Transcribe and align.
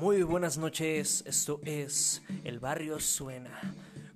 Muy 0.00 0.22
buenas 0.22 0.58
noches, 0.58 1.24
esto 1.26 1.60
es 1.64 2.22
El 2.44 2.60
Barrio 2.60 3.00
Suena, 3.00 3.50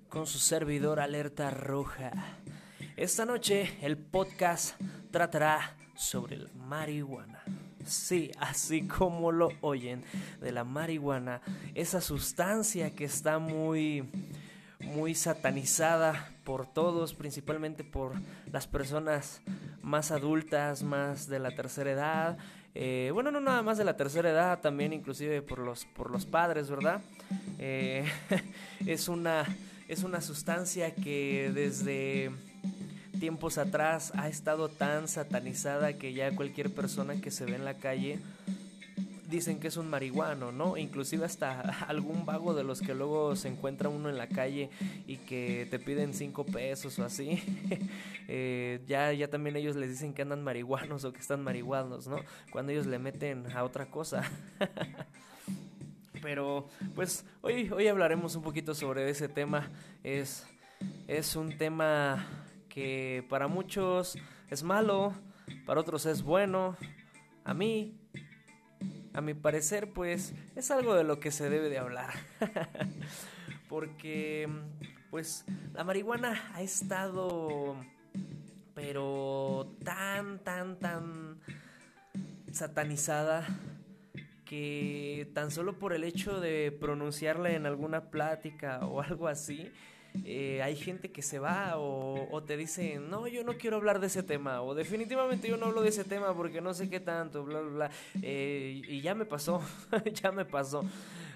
con 0.09 0.29
su 0.29 0.39
servidor 0.39 1.01
Alerta 1.01 1.51
Roja. 1.51 2.12
Esta 2.96 3.27
noche 3.27 3.77
el 3.82 3.96
podcast 3.96 4.81
tratará 5.11 5.77
sobre 5.96 6.37
la 6.37 6.50
marihuana. 6.53 7.43
Sí, 7.85 8.31
así 8.39 8.87
como 8.87 9.32
lo 9.32 9.49
oyen, 9.61 10.05
de 10.41 10.53
la 10.53 10.63
marihuana, 10.63 11.41
esa 11.75 12.01
sustancia 12.01 12.95
que 12.95 13.07
está 13.07 13.41
muy 13.41 14.09
muy 14.79 15.14
satanizada 15.14 16.30
por 16.44 16.67
todos, 16.67 17.14
principalmente 17.14 17.85
por 17.85 18.14
las 18.50 18.67
personas 18.67 19.41
más 19.80 20.11
adultas, 20.11 20.83
más 20.83 21.29
de 21.29 21.39
la 21.39 21.53
tercera 21.53 21.91
edad, 21.91 22.39
eh, 22.75 23.11
bueno, 23.12 23.31
no 23.31 23.40
nada 23.40 23.62
más 23.62 23.76
de 23.79 23.85
la 23.85 23.96
tercera 23.96 24.31
edad, 24.31 24.61
también 24.61 24.93
inclusive 24.93 25.43
por 25.43 25.58
los, 25.58 25.85
por 25.85 26.11
los 26.11 26.25
padres, 26.25 26.71
¿verdad? 26.71 27.03
Eh, 27.58 28.04
es, 28.86 29.08
una, 29.08 29.44
es 29.89 30.03
una 30.03 30.21
sustancia 30.21 30.94
que 30.94 31.50
desde 31.54 32.30
tiempos 33.20 33.58
atrás 33.58 34.12
ha 34.16 34.28
estado 34.28 34.69
tan 34.69 35.06
satanizada 35.06 35.92
que 35.92 36.12
ya 36.12 36.34
cualquier 36.34 36.72
persona 36.72 37.20
que 37.20 37.30
se 37.30 37.44
ve 37.44 37.55
en 37.55 37.64
la 37.64 37.75
calle 37.75 38.19
dicen 39.33 39.59
que 39.59 39.69
es 39.69 39.77
un 39.77 39.89
marihuano, 39.89 40.53
¿no? 40.53 40.77
Inclusive 40.77 41.25
hasta 41.25 41.61
algún 41.89 42.25
vago 42.25 42.55
de 42.55 42.62
los 42.62 42.81
que 42.81 42.95
luego 42.95 43.34
se 43.34 43.48
encuentra 43.48 43.89
uno 43.89 44.08
en 44.08 44.19
la 44.19 44.28
calle 44.28 44.70
y 45.06 45.17
que 45.17 45.67
te 45.70 45.78
piden 45.78 46.14
cinco 46.14 46.45
pesos 46.45 46.98
o 46.98 47.05
así, 47.05 47.42
eh, 48.28 48.80
ya, 48.86 49.12
ya 49.12 49.28
también 49.28 49.56
ellos 49.56 49.75
les 49.75 49.91
dicen 49.91 50.12
que 50.12 50.22
andan 50.22 50.44
marihuanos 50.44 51.05
o 51.05 51.12
que 51.12 51.20
están 51.20 51.42
marihuanos, 51.42 52.06
¿no? 52.06 52.19
Cuando 52.50 52.72
ellos 52.72 52.86
le 52.86 52.98
meten 52.98 53.50
a 53.53 53.64
otra 53.64 53.86
cosa. 53.86 54.22
Pero 56.22 56.69
pues 56.94 57.25
hoy, 57.41 57.69
hoy 57.70 57.88
hablaremos 57.88 58.36
un 58.36 58.42
poquito 58.42 58.75
sobre 58.75 59.08
ese 59.08 59.28
tema. 59.28 59.70
Es, 60.05 60.47
es 61.08 61.34
un 61.34 61.56
tema 61.58 62.27
que 62.69 63.25
para 63.28 63.48
muchos 63.48 64.16
es 64.50 64.62
malo, 64.62 65.14
para 65.66 65.80
otros 65.80 66.06
es 66.06 66.22
bueno. 66.22 66.77
A 67.44 67.55
mí 67.55 68.02
a 69.14 69.20
mi 69.20 69.34
parecer, 69.34 69.92
pues 69.92 70.34
es 70.56 70.70
algo 70.70 70.94
de 70.94 71.05
lo 71.05 71.20
que 71.20 71.30
se 71.30 71.50
debe 71.50 71.68
de 71.68 71.78
hablar. 71.78 72.10
Porque, 73.69 74.48
pues, 75.10 75.44
la 75.74 75.84
marihuana 75.84 76.50
ha 76.54 76.62
estado, 76.62 77.77
pero 78.74 79.74
tan, 79.84 80.38
tan, 80.41 80.78
tan 80.78 81.41
satanizada 82.50 83.46
que 84.44 85.30
tan 85.32 85.50
solo 85.50 85.78
por 85.78 85.94
el 85.94 86.04
hecho 86.04 86.38
de 86.38 86.76
pronunciarla 86.78 87.52
en 87.52 87.64
alguna 87.64 88.10
plática 88.10 88.84
o 88.84 89.00
algo 89.00 89.28
así, 89.28 89.72
eh, 90.24 90.60
hay 90.62 90.77
gente 90.77 91.10
que 91.10 91.22
se 91.22 91.38
va 91.38 91.74
o, 91.77 92.42
te 92.46 92.56
dice, 92.56 92.98
no, 92.98 93.27
yo 93.27 93.44
no 93.44 93.55
quiero 93.55 93.77
hablar 93.77 94.00
de 94.00 94.08
ese 94.08 94.22
tema, 94.22 94.62
o 94.62 94.74
definitivamente 94.74 95.48
yo 95.48 95.56
no 95.56 95.66
hablo 95.66 95.82
de 95.82 95.88
ese 95.88 96.04
tema 96.04 96.34
porque 96.34 96.60
no 96.60 96.74
sé 96.74 96.88
qué 96.88 97.00
tanto, 97.00 97.44
bla, 97.44 97.60
bla, 97.60 97.70
bla. 97.70 97.91
Eh, 98.22 98.82
y 98.86 99.00
ya 99.00 99.14
me 99.14 99.24
pasó, 99.24 99.62
ya 100.22 100.32
me 100.32 100.44
pasó. 100.44 100.84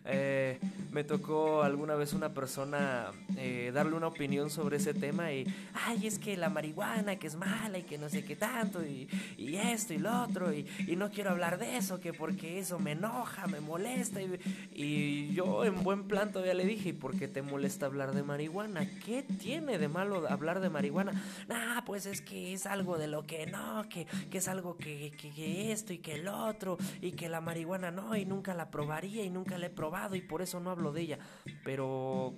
Eh, 0.08 0.58
me 0.92 1.04
tocó 1.04 1.62
alguna 1.62 1.94
vez 1.94 2.12
una 2.12 2.32
persona 2.32 3.10
eh, 3.36 3.70
darle 3.74 3.96
una 3.96 4.06
opinión 4.06 4.50
sobre 4.50 4.76
ese 4.76 4.94
tema 4.94 5.32
y, 5.32 5.46
ay, 5.74 6.06
es 6.06 6.18
que 6.18 6.36
la 6.36 6.48
marihuana 6.48 7.16
que 7.16 7.26
es 7.26 7.36
mala 7.36 7.78
y 7.78 7.82
que 7.82 7.98
no 7.98 8.08
sé 8.08 8.24
qué 8.24 8.36
tanto 8.36 8.84
y, 8.84 9.08
y 9.36 9.56
esto 9.56 9.92
y 9.94 9.98
lo 9.98 10.22
otro 10.22 10.52
y, 10.52 10.66
y, 10.86 10.96
no 10.96 11.10
quiero 11.10 11.30
hablar 11.30 11.58
de 11.58 11.76
eso, 11.76 12.00
que 12.00 12.12
porque 12.12 12.58
eso 12.58 12.78
me 12.78 12.92
enoja, 12.92 13.46
me 13.46 13.60
molesta 13.60 14.22
y, 14.22 14.40
y 14.72 15.34
yo 15.34 15.64
en 15.64 15.82
buen 15.82 16.04
plan 16.04 16.32
todavía 16.32 16.54
le 16.54 16.64
dije, 16.64 16.90
¿y 16.90 16.92
por 16.92 17.18
qué 17.18 17.28
te 17.28 17.42
molesta 17.42 17.86
hablar 17.86 18.14
de 18.14 18.22
marihuana? 18.22 18.88
¿Qué 19.04 19.22
tiene 19.22 19.78
de 19.78 19.88
malo 19.88 20.26
hablar 20.30 20.60
de 20.60 20.70
marihuana? 20.70 21.12
Nah, 21.48 21.82
pues 21.84 22.06
es 22.06 22.20
que 22.20 22.52
es 22.52 22.64
algo 22.64 22.96
de 22.96 23.08
lo 23.08 23.26
que 23.26 23.46
no, 23.46 23.86
que, 23.88 24.06
que 24.30 24.38
es 24.38 24.48
algo 24.48 24.76
que, 24.76 25.10
que, 25.10 25.72
esto 25.72 25.92
y 25.92 25.98
que 25.98 26.14
el 26.14 26.28
otro 26.28 26.78
y 27.02 27.12
que 27.12 27.28
la 27.28 27.40
marihuana 27.40 27.90
no 27.90 28.16
y 28.16 28.24
nunca 28.24 28.54
la 28.54 28.70
probaría 28.70 29.24
y 29.24 29.30
nunca 29.30 29.58
la 29.58 29.66
he 29.66 29.70
probado 29.70 29.95
y 30.12 30.20
por 30.20 30.42
eso 30.42 30.60
no 30.60 30.70
hablo 30.70 30.92
de 30.92 31.00
ella. 31.02 31.18
Pero 31.64 32.34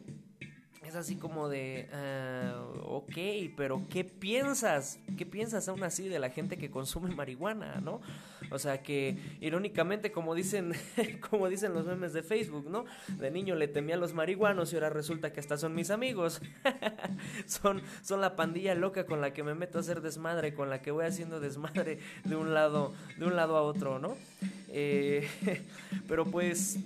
es 0.88 0.94
así 0.94 1.16
como 1.16 1.48
de, 1.48 1.88
uh, 1.92 2.80
ok, 2.96 3.14
pero 3.56 3.82
¿qué 3.90 4.04
piensas? 4.04 4.98
¿Qué 5.18 5.26
piensas 5.26 5.68
aún 5.68 5.82
así 5.82 6.08
de 6.08 6.18
la 6.18 6.30
gente 6.30 6.56
que 6.56 6.70
consume 6.70 7.14
marihuana, 7.14 7.80
no? 7.80 8.00
O 8.50 8.58
sea 8.58 8.82
que, 8.82 9.18
irónicamente, 9.40 10.10
como 10.10 10.34
dicen, 10.34 10.72
como 11.30 11.48
dicen 11.48 11.74
los 11.74 11.84
memes 11.84 12.14
de 12.14 12.22
Facebook, 12.22 12.70
¿no? 12.70 12.86
De 13.18 13.30
niño 13.30 13.54
le 13.54 13.68
temía 13.68 13.96
a 13.96 13.98
los 13.98 14.14
marihuanos 14.14 14.72
y 14.72 14.76
ahora 14.76 14.88
resulta 14.88 15.32
que 15.32 15.40
hasta 15.40 15.58
son 15.58 15.74
mis 15.74 15.90
amigos. 15.90 16.40
son, 17.46 17.82
son 18.02 18.20
la 18.22 18.34
pandilla 18.34 18.74
loca 18.74 19.04
con 19.04 19.20
la 19.20 19.34
que 19.34 19.42
me 19.42 19.54
meto 19.54 19.78
a 19.78 19.80
hacer 19.82 20.00
desmadre, 20.00 20.54
con 20.54 20.70
la 20.70 20.80
que 20.80 20.90
voy 20.90 21.04
haciendo 21.04 21.40
desmadre 21.40 21.98
de 22.24 22.36
un 22.36 22.54
lado, 22.54 22.94
de 23.18 23.26
un 23.26 23.36
lado 23.36 23.56
a 23.56 23.62
otro, 23.62 23.98
¿no? 23.98 24.16
Eh, 24.68 25.28
pero 26.08 26.24
pues 26.24 26.78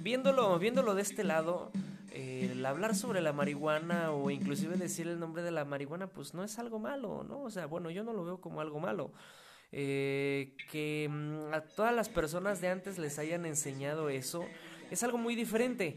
viéndolo, 0.00 0.58
viéndolo 0.58 0.94
de 0.94 1.02
este 1.02 1.24
lado, 1.24 1.72
eh, 2.10 2.50
el 2.52 2.64
hablar 2.64 2.94
sobre 2.94 3.20
la 3.20 3.32
marihuana 3.32 4.12
o 4.12 4.30
inclusive 4.30 4.76
decir 4.76 5.08
el 5.08 5.18
nombre 5.18 5.42
de 5.42 5.50
la 5.50 5.64
marihuana, 5.64 6.06
pues 6.06 6.34
no 6.34 6.44
es 6.44 6.58
algo 6.58 6.78
malo, 6.78 7.24
¿no? 7.24 7.42
O 7.42 7.50
sea, 7.50 7.66
bueno, 7.66 7.90
yo 7.90 8.04
no 8.04 8.12
lo 8.12 8.24
veo 8.24 8.40
como 8.40 8.60
algo 8.60 8.78
malo. 8.78 9.10
Eh, 9.72 10.54
que 10.70 11.08
mm, 11.10 11.52
a 11.52 11.60
todas 11.62 11.92
las 11.92 12.08
personas 12.08 12.60
de 12.60 12.68
antes 12.68 12.98
les 12.98 13.18
hayan 13.18 13.44
enseñado 13.44 14.08
eso, 14.08 14.44
es 14.90 15.02
algo 15.02 15.18
muy 15.18 15.34
diferente. 15.34 15.96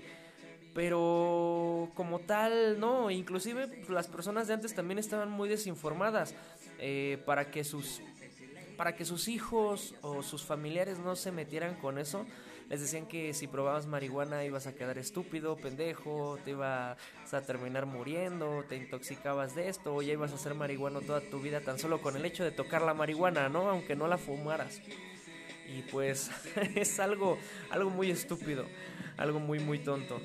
Pero 0.73 1.91
como 1.93 2.19
tal, 2.19 2.79
no, 2.79 3.11
inclusive 3.11 3.83
las 3.89 4.07
personas 4.07 4.47
de 4.47 4.55
antes 4.55 4.73
también 4.73 4.97
estaban 4.97 5.29
muy 5.29 5.49
desinformadas 5.49 6.35
eh, 6.79 7.21
para 7.25 7.51
que 7.51 7.63
sus 7.63 8.01
para 8.77 8.95
que 8.95 9.05
sus 9.05 9.27
hijos 9.27 9.95
o 10.01 10.21
sus 10.21 10.43
familiares 10.43 10.99
no 10.99 11.15
se 11.15 11.31
metieran 11.31 11.75
con 11.75 11.97
eso 11.97 12.27
les 12.69 12.81
decían 12.81 13.05
que 13.05 13.33
si 13.33 13.47
probabas 13.47 13.87
marihuana 13.87 14.43
ibas 14.43 14.67
a 14.67 14.75
quedar 14.75 14.97
estúpido, 14.97 15.55
pendejo, 15.55 16.37
te 16.43 16.51
ibas 16.51 16.97
a 17.31 17.41
terminar 17.41 17.85
muriendo, 17.85 18.65
te 18.67 18.75
intoxicabas 18.75 19.55
de 19.55 19.69
esto, 19.69 19.95
o 19.95 20.01
ya 20.01 20.13
ibas 20.13 20.33
a 20.33 20.37
ser 20.37 20.53
marihuano 20.53 20.99
toda 20.99 21.21
tu 21.21 21.39
vida 21.39 21.61
tan 21.61 21.79
solo 21.79 22.01
con 22.01 22.17
el 22.17 22.25
hecho 22.25 22.43
de 22.43 22.51
tocar 22.51 22.81
la 22.81 22.93
marihuana, 22.93 23.47
¿no? 23.47 23.69
Aunque 23.69 23.95
no 23.95 24.07
la 24.07 24.17
fumaras. 24.17 24.81
Y 25.67 25.81
pues 25.83 26.29
es 26.75 26.99
algo, 26.99 27.37
algo 27.69 27.89
muy 27.89 28.11
estúpido, 28.11 28.65
algo 29.15 29.39
muy, 29.39 29.59
muy 29.59 29.79
tonto. 29.79 30.19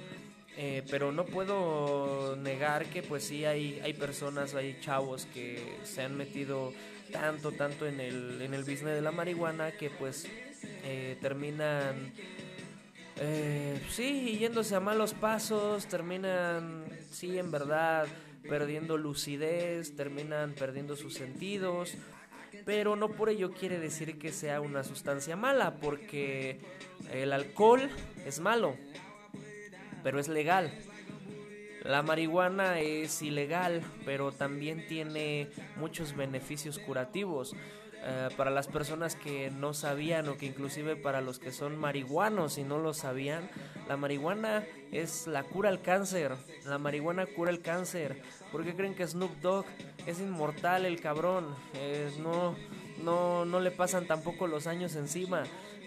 Eh, 0.56 0.82
pero 0.90 1.12
no 1.12 1.24
puedo 1.24 2.36
negar 2.36 2.86
que 2.86 3.02
pues 3.02 3.24
sí 3.24 3.44
hay, 3.44 3.80
hay 3.84 3.94
personas, 3.94 4.54
hay 4.54 4.78
chavos 4.80 5.26
que 5.26 5.78
se 5.84 6.02
han 6.02 6.16
metido 6.16 6.74
tanto, 7.10 7.52
tanto 7.52 7.86
en 7.86 8.00
el, 8.00 8.42
en 8.42 8.52
el 8.52 8.62
business 8.62 8.94
de 8.94 9.00
la 9.00 9.12
marihuana 9.12 9.72
que 9.72 9.88
pues 9.90 10.26
eh, 10.84 11.16
terminan, 11.20 12.12
eh, 13.16 13.80
sí, 13.90 14.38
yéndose 14.38 14.74
a 14.74 14.80
malos 14.80 15.14
pasos, 15.14 15.86
terminan, 15.86 16.86
sí, 17.10 17.38
en 17.38 17.50
verdad, 17.50 18.06
perdiendo 18.48 18.96
lucidez, 18.96 19.96
terminan 19.96 20.52
perdiendo 20.52 20.96
sus 20.96 21.14
sentidos, 21.14 21.94
pero 22.64 22.96
no 22.96 23.08
por 23.08 23.28
ello 23.28 23.52
quiere 23.52 23.78
decir 23.78 24.18
que 24.18 24.32
sea 24.32 24.60
una 24.60 24.84
sustancia 24.84 25.36
mala, 25.36 25.76
porque 25.80 26.60
el 27.12 27.32
alcohol 27.32 27.90
es 28.26 28.40
malo, 28.40 28.76
pero 30.02 30.18
es 30.18 30.28
legal. 30.28 30.72
La 31.84 32.02
marihuana 32.02 32.78
es 32.78 33.22
ilegal, 33.22 33.82
pero 34.04 34.30
también 34.30 34.86
tiene 34.86 35.48
muchos 35.76 36.14
beneficios 36.14 36.78
curativos. 36.78 37.56
Eh, 38.04 38.28
para 38.36 38.50
las 38.50 38.66
personas 38.66 39.14
que 39.14 39.50
no 39.50 39.74
sabían 39.74 40.28
o 40.28 40.36
que 40.36 40.46
inclusive 40.46 40.96
para 40.96 41.20
los 41.20 41.38
que 41.38 41.52
son 41.52 41.78
marihuanos 41.78 42.58
y 42.58 42.64
no 42.64 42.78
lo 42.78 42.94
sabían, 42.94 43.48
la 43.88 43.96
marihuana 43.96 44.64
es 44.90 45.28
la 45.28 45.44
cura 45.44 45.68
al 45.68 45.82
cáncer. 45.82 46.32
La 46.66 46.78
marihuana 46.78 47.26
cura 47.26 47.52
el 47.52 47.62
cáncer. 47.62 48.20
¿Por 48.50 48.64
qué 48.64 48.74
creen 48.74 48.96
que 48.96 49.06
Snoop 49.06 49.30
Dogg 49.40 49.66
es 50.04 50.18
inmortal 50.20 50.84
el 50.84 51.00
cabrón? 51.00 51.54
no, 52.20 52.56
no, 53.02 53.44
no 53.44 53.60
le 53.60 53.70
pasan 53.70 54.06
tampoco 54.06 54.46
los 54.46 54.66
años 54.66 54.96
encima. 54.96 55.44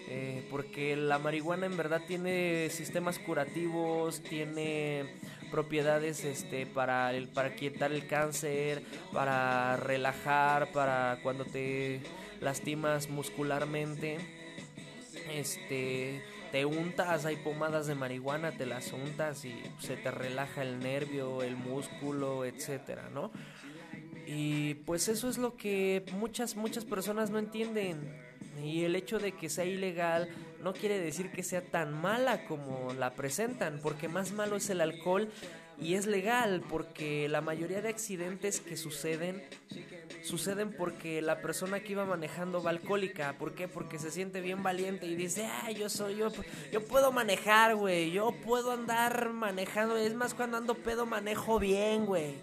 Eh, 0.08 0.46
porque 0.52 0.96
la 0.96 1.18
marihuana 1.18 1.66
en 1.66 1.78
verdad 1.78 2.00
tiene 2.06 2.70
sistemas 2.70 3.18
curativos, 3.18 4.22
tiene 4.22 5.16
propiedades 5.50 6.24
este, 6.24 6.68
para, 6.68 7.12
el, 7.12 7.28
para 7.28 7.56
quitar 7.56 7.92
el 7.92 8.06
cáncer, 8.06 8.84
para 9.12 9.78
relajar, 9.78 10.72
para 10.72 11.20
cuando 11.24 11.44
te 11.44 12.02
lastimas 12.40 13.10
muscularmente. 13.10 14.18
Este, 15.34 16.22
te 16.52 16.66
untas, 16.66 17.26
hay 17.26 17.38
pomadas 17.38 17.88
de 17.88 17.96
marihuana, 17.96 18.52
te 18.52 18.68
las 18.68 18.94
untas 18.94 19.44
y 19.44 19.56
se 19.80 19.98
te 19.98 20.12
relaja 20.12 20.62
el 20.62 20.80
nervio, 20.80 21.42
el 21.42 21.56
músculo, 21.56 22.46
etcétera, 22.46 23.10
¿no? 23.12 23.32
Y 24.26 24.76
pues 24.86 25.08
eso 25.08 25.30
es 25.30 25.38
lo 25.38 25.56
que 25.56 26.04
muchas, 26.14 26.56
muchas 26.56 26.84
personas 26.84 27.30
no 27.30 27.38
entienden 27.38 28.00
Y 28.64 28.84
el 28.84 28.96
hecho 28.96 29.20
de 29.20 29.34
que 29.34 29.50
sea 29.50 29.66
ilegal 29.66 30.30
no 30.64 30.74
quiere 30.74 31.00
decir 31.00 31.32
que 31.32 31.44
sea 31.44 31.62
tan 31.62 31.94
mala 31.94 32.46
como 32.46 32.94
la 32.94 33.14
presentan, 33.14 33.80
porque 33.84 34.08
más 34.08 34.32
malo 34.32 34.56
es 34.56 34.70
el 34.70 34.82
alcohol 34.82 35.30
y 35.78 35.96
es 35.96 36.08
legal, 36.08 36.64
porque 36.70 37.28
la 37.28 37.42
mayoría 37.42 37.82
de 37.82 37.90
accidentes 37.90 38.62
que 38.62 38.78
suceden 38.78 39.44
suceden 40.24 40.74
porque 40.74 41.22
la 41.22 41.42
persona 41.42 41.80
que 41.82 41.92
iba 41.92 42.06
manejando 42.06 42.64
va 42.64 42.72
alcohólica. 42.72 43.36
¿Por 43.38 43.54
qué? 43.54 43.68
Porque 43.68 44.00
se 44.00 44.12
siente 44.12 44.42
bien 44.42 44.64
valiente 44.64 45.06
y 45.06 45.16
dice, 45.16 45.46
ah, 45.46 45.72
yo 45.72 45.90
soy 45.90 46.16
yo, 46.16 46.32
yo 46.72 46.84
puedo 46.86 47.12
manejar, 47.12 47.76
güey, 47.76 48.12
yo 48.12 48.34
puedo 48.44 48.72
andar 48.72 49.30
manejando. 49.30 49.98
Es 49.98 50.16
más, 50.16 50.34
cuando 50.34 50.58
ando 50.58 50.76
pedo 50.76 51.06
manejo 51.06 51.60
bien, 51.60 52.06
güey. 52.06 52.36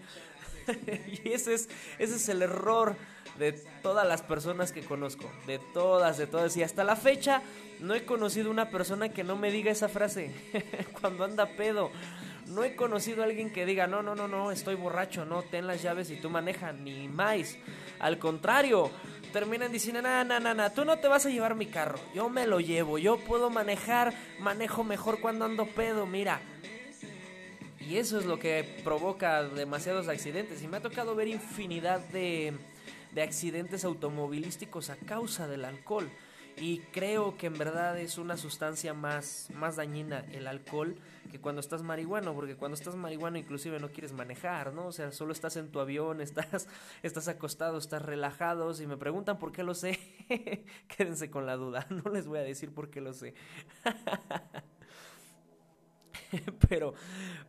y 1.25 1.33
ese 1.33 1.55
es, 1.55 1.69
ese 1.99 2.17
es 2.17 2.29
el 2.29 2.43
error 2.43 2.97
de 3.39 3.53
todas 3.83 4.07
las 4.07 4.23
personas 4.23 4.73
que 4.73 4.83
conozco, 4.83 5.31
de 5.47 5.59
todas, 5.59 6.19
de 6.19 6.27
todas. 6.27 6.57
Y 6.57 6.63
hasta 6.63 6.85
la 6.85 6.97
fecha 6.97 7.43
no 7.81 7.95
he 7.95 8.05
conocido 8.05 8.51
una 8.51 8.71
persona 8.71 9.09
que 9.09 9.25
no 9.25 9.37
me 9.37 9.51
diga 9.51 9.71
esa 9.71 9.89
frase 9.89 10.33
cuando 11.01 11.25
anda 11.25 11.47
pedo. 11.47 11.91
No 12.47 12.65
he 12.65 12.77
conocido 12.77 13.23
a 13.23 13.27
alguien 13.27 13.53
que 13.53 13.65
diga, 13.65 13.87
no, 13.87 14.03
no, 14.03 14.15
no, 14.15 14.29
no, 14.29 14.51
estoy 14.51 14.75
borracho, 14.75 15.25
no, 15.25 15.43
ten 15.43 15.67
las 15.67 15.83
llaves 15.83 16.11
y 16.11 16.17
tú 16.17 16.29
manejas, 16.29 16.75
ni 16.75 17.09
más. 17.09 17.57
Al 17.99 18.19
contrario, 18.19 18.91
terminan 19.33 19.73
diciendo, 19.73 20.03
no, 20.03 20.25
no, 20.25 20.41
no, 20.41 20.53
no, 20.53 20.73
tú 20.73 20.85
no 20.85 20.99
te 20.99 21.09
vas 21.09 21.25
a 21.25 21.31
llevar 21.31 21.55
mi 21.55 21.67
carro, 21.67 21.99
yo 22.15 22.29
me 22.29 22.47
lo 22.47 22.61
llevo, 22.61 22.99
yo 22.99 23.17
puedo 23.19 23.49
manejar, 23.49 24.13
manejo 24.41 24.85
mejor 24.85 25.21
cuando 25.21 25.45
ando 25.45 25.67
pedo, 25.67 26.05
mira. 26.05 26.41
Y 27.89 27.97
eso 27.97 28.19
es 28.19 28.27
lo 28.27 28.39
que 28.39 28.81
provoca 28.85 29.43
demasiados 29.45 30.09
accidentes. 30.09 30.63
Y 30.63 30.69
me 30.69 30.79
ha 30.79 30.81
tocado 30.81 31.15
ver 31.15 31.29
infinidad 31.29 32.01
de, 32.09 32.55
de 33.15 33.23
accidentes 33.23 33.85
automovilísticos 33.85 34.91
a 34.91 34.97
causa 34.97 35.49
del 35.49 35.65
alcohol. 35.65 36.11
Y 36.57 36.79
creo 36.93 37.37
que 37.39 37.47
en 37.47 37.55
verdad 37.55 37.99
es 37.99 38.19
una 38.19 38.37
sustancia 38.37 38.93
más, 38.95 39.49
más 39.55 39.77
dañina 39.77 40.25
el 40.33 40.47
alcohol 40.47 40.97
que 41.31 41.41
cuando 41.41 41.61
estás 41.61 41.83
marihuano, 41.83 42.35
porque 42.35 42.57
cuando 42.57 42.77
estás 42.77 42.95
marihuano 42.95 43.39
inclusive 43.39 43.81
no 43.81 43.89
quieres 43.89 44.13
manejar, 44.13 44.75
¿no? 44.75 44.87
O 44.89 44.93
sea, 44.93 45.13
solo 45.13 45.33
estás 45.33 45.57
en 45.57 45.71
tu 45.71 45.81
avión, 45.81 46.21
estás, 46.21 46.69
estás 47.03 47.27
acostado, 47.29 47.79
estás 47.79 48.03
relajado. 48.03 48.75
Si 48.75 48.87
me 48.87 48.99
preguntan 48.99 49.39
por 49.39 49.51
qué 49.51 49.63
lo 49.63 49.75
sé, 49.75 49.99
quédense 50.97 51.31
con 51.31 51.47
la 51.47 51.57
duda, 51.57 51.87
no 51.91 52.11
les 52.13 52.27
voy 52.27 52.39
a 52.39 52.43
decir 52.43 52.73
por 52.75 52.91
qué 52.91 53.01
lo 53.01 53.15
sé. 53.15 53.35
pero 56.69 56.95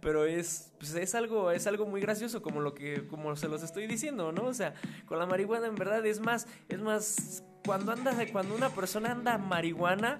pero 0.01 0.25
es 0.25 0.71
pues 0.77 0.93
es 0.95 1.15
algo 1.15 1.51
es 1.51 1.67
algo 1.67 1.85
muy 1.85 2.01
gracioso 2.01 2.41
como 2.41 2.61
lo 2.61 2.73
que 2.73 3.07
como 3.07 3.35
se 3.35 3.47
los 3.47 3.63
estoy 3.63 3.87
diciendo 3.87 4.31
no 4.31 4.45
o 4.45 4.53
sea 4.53 4.73
con 5.05 5.19
la 5.19 5.25
marihuana 5.25 5.67
en 5.67 5.75
verdad 5.75 6.05
es 6.05 6.19
más 6.19 6.47
es 6.69 6.79
más 6.79 7.43
cuando 7.65 7.91
andas 7.91 8.15
cuando 8.31 8.55
una 8.55 8.69
persona 8.69 9.11
anda 9.11 9.37
marihuana 9.37 10.19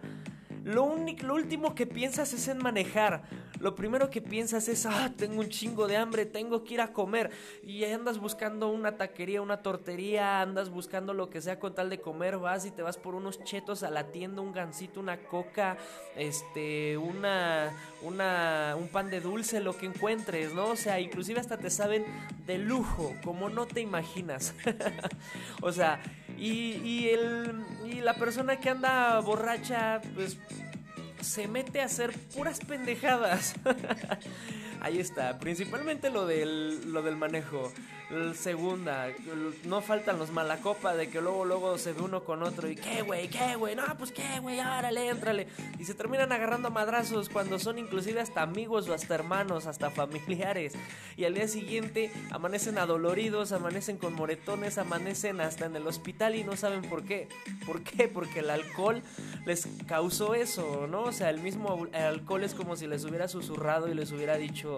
lo, 0.64 0.84
único, 0.84 1.28
lo 1.28 1.36
último 1.36 1.76
que 1.76 1.86
piensas 1.86 2.34
es 2.34 2.48
en 2.48 2.58
manejar. 2.58 3.24
Lo 3.64 3.76
primero 3.76 4.10
que 4.10 4.22
piensas 4.22 4.68
es, 4.68 4.86
ah, 4.86 5.14
tengo 5.16 5.40
un 5.40 5.48
chingo 5.48 5.88
de 5.88 5.96
hambre, 5.96 6.26
tengo 6.26 6.66
que 6.66 6.74
ir 6.74 6.82
a 6.82 6.92
comer. 6.92 7.32
Y 7.66 7.86
andas 7.86 8.18
buscando 8.18 8.68
una 8.68 8.98
taquería, 8.98 9.42
una 9.42 9.62
tortería, 9.62 10.42
andas 10.42 10.70
buscando 10.70 11.14
lo 11.14 11.30
que 11.30 11.40
sea 11.40 11.62
con 11.62 11.74
tal 11.74 11.90
de 11.90 12.02
comer. 12.02 12.38
Vas 12.38 12.66
y 12.66 12.72
te 12.72 12.82
vas 12.82 12.98
por 12.98 13.16
unos 13.16 13.42
chetos 13.46 13.84
a 13.84 13.90
la 13.90 14.12
tienda, 14.12 14.42
un 14.42 14.52
gansito, 14.52 15.00
una 15.00 15.16
coca, 15.16 15.78
este, 16.18 16.98
una, 16.98 17.72
una, 18.02 18.76
un 18.78 18.90
pan 18.90 19.10
de 19.10 19.22
dulce, 19.22 19.62
lo 19.62 19.78
que 19.78 19.86
encuentres, 19.86 20.54
¿no? 20.54 20.66
O 20.66 20.76
sea, 20.76 21.00
inclusive 21.00 21.40
hasta 21.40 21.58
te 21.58 21.70
saben 21.70 22.04
de 22.46 22.58
lujo, 22.58 23.16
como 23.24 23.48
no 23.48 23.66
te 23.66 23.80
imaginas. 23.80 24.54
o 25.62 25.72
sea, 25.72 26.02
y, 26.38 26.82
y, 26.84 27.08
el, 27.08 27.64
y 27.86 28.02
la 28.02 28.16
persona 28.16 28.60
que 28.60 28.72
anda 28.72 29.22
borracha, 29.22 30.02
pues 30.16 30.38
se 31.24 31.48
mete 31.48 31.82
a 31.82 31.86
hacer 31.86 32.12
puras 32.36 32.60
pendejadas. 32.60 33.56
Ahí 34.84 35.00
está, 35.00 35.40
principalmente 35.40 36.10
lo 36.10 36.28
del, 36.28 36.92
lo 36.92 37.02
del 37.02 37.16
manejo. 37.16 37.72
Segunda, 38.36 39.08
no 39.66 39.82
faltan 39.82 40.20
los 40.20 40.30
malacopa 40.30 40.94
de 40.94 41.10
que 41.10 41.20
luego 41.20 41.46
luego 41.46 41.78
se 41.80 41.94
ve 41.94 42.02
uno 42.02 42.24
con 42.24 42.44
otro 42.44 42.70
y 42.70 42.76
qué 42.76 43.02
güey, 43.02 43.28
qué 43.28 43.56
güey, 43.56 43.76
no, 43.76 43.84
pues 43.98 44.12
qué 44.12 44.40
güey, 44.40 44.60
árale, 44.60 45.08
éntrale. 45.08 45.48
Y 45.80 45.86
se 45.86 45.96
terminan 45.96 46.32
agarrando 46.32 46.70
madrazos 46.70 47.30
cuando 47.30 47.58
son 47.58 47.80
inclusive 47.80 48.20
hasta 48.20 48.44
amigos 48.44 48.88
o 48.88 48.94
hasta 48.94 49.16
hermanos, 49.16 49.66
hasta 49.66 49.90
familiares. 49.90 50.74
Y 51.16 51.24
al 51.24 51.34
día 51.34 51.48
siguiente 51.48 52.12
amanecen 52.30 52.78
adoloridos, 52.78 53.52
amanecen 53.52 53.98
con 53.98 54.14
moretones, 54.14 54.78
amanecen 54.78 55.42
hasta 55.42 55.66
en 55.66 55.76
el 55.76 55.88
hospital 55.88 56.36
y 56.36 56.44
no 56.44 56.56
saben 56.56 56.84
por 56.84 57.04
qué. 57.06 57.30
¿Por 57.66 57.82
qué? 57.84 58.08
Porque 58.10 58.40
el 58.40 58.50
alcohol 58.50 59.02
les 59.46 59.68
causó 59.88 60.36
eso, 60.36 60.88
¿no? 60.88 61.04
O 61.04 61.12
sea, 61.14 61.30
el 61.30 61.40
mismo 61.40 61.88
alcohol 61.94 62.44
es 62.44 62.54
como 62.54 62.76
si 62.76 62.86
les 62.86 63.06
hubiera 63.06 63.28
susurrado 63.28 63.88
y 63.88 63.96
les 63.96 64.12
hubiera 64.12 64.38
dicho, 64.38 64.73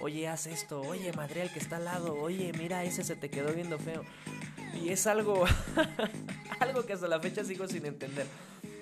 oye, 0.00 0.28
haz 0.28 0.46
esto, 0.46 0.80
oye, 0.80 1.12
madre, 1.12 1.42
el 1.42 1.52
que 1.52 1.58
está 1.58 1.76
al 1.76 1.84
lado, 1.84 2.14
oye, 2.14 2.52
mira 2.58 2.84
ese 2.84 3.04
se 3.04 3.16
te 3.16 3.30
quedó 3.30 3.52
viendo 3.52 3.78
feo. 3.78 4.04
Y 4.82 4.90
es 4.90 5.06
algo, 5.06 5.44
algo 6.60 6.86
que 6.86 6.92
hasta 6.92 7.08
la 7.08 7.20
fecha 7.20 7.44
sigo 7.44 7.66
sin 7.68 7.86
entender. 7.86 8.26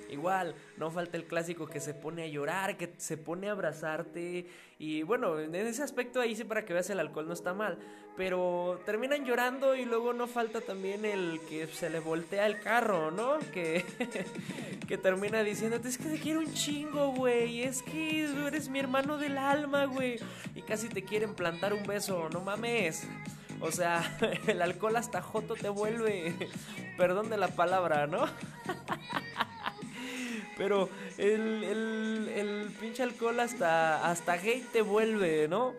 Igual, 0.08 0.54
no 0.76 0.90
falta 0.90 1.16
el 1.16 1.24
clásico 1.24 1.66
que 1.66 1.80
se 1.80 1.94
pone 1.94 2.24
a 2.24 2.26
llorar, 2.26 2.76
que 2.76 2.94
se 2.96 3.16
pone 3.16 3.48
a 3.48 3.52
abrazarte. 3.52 4.46
Y 4.78 5.02
bueno, 5.02 5.38
en 5.38 5.54
ese 5.54 5.82
aspecto 5.82 6.20
ahí 6.20 6.34
sí 6.34 6.44
para 6.44 6.64
que 6.64 6.72
veas 6.72 6.88
el 6.90 7.00
alcohol 7.00 7.26
no 7.26 7.34
está 7.34 7.54
mal. 7.54 7.78
Pero 8.16 8.80
terminan 8.84 9.24
llorando 9.24 9.76
y 9.76 9.84
luego 9.84 10.12
no 10.12 10.26
falta 10.26 10.60
también 10.60 11.04
el 11.04 11.40
que 11.48 11.66
se 11.68 11.88
le 11.90 12.00
voltea 12.00 12.46
el 12.46 12.58
carro, 12.60 13.10
¿no? 13.10 13.38
Que, 13.52 13.84
que 14.88 14.98
termina 14.98 15.42
diciéndote, 15.44 15.88
es 15.88 15.98
que 15.98 16.08
te 16.08 16.18
quiero 16.18 16.40
un 16.40 16.52
chingo, 16.52 17.12
güey. 17.12 17.62
Es 17.62 17.82
que 17.82 18.24
eres 18.46 18.68
mi 18.68 18.78
hermano 18.78 19.18
del 19.18 19.38
alma, 19.38 19.84
güey. 19.84 20.18
Y 20.54 20.62
casi 20.62 20.88
te 20.88 21.04
quieren 21.04 21.34
plantar 21.34 21.72
un 21.74 21.84
beso, 21.84 22.28
no 22.30 22.40
mames. 22.40 23.06
O 23.60 23.72
sea, 23.72 24.16
el 24.46 24.62
alcohol 24.62 24.96
hasta 24.96 25.22
joto 25.22 25.54
te 25.54 25.68
vuelve. 25.68 26.34
Perdón 26.96 27.30
de 27.30 27.36
la 27.36 27.48
palabra, 27.48 28.06
¿no? 28.06 28.26
Pero 30.58 30.90
el, 31.16 31.64
el, 31.64 32.32
el 32.34 32.70
pinche 32.80 33.02
alcohol 33.04 33.40
hasta, 33.40 34.10
hasta 34.10 34.36
gay 34.36 34.66
te 34.72 34.82
vuelve, 34.82 35.48
¿no? 35.48 35.74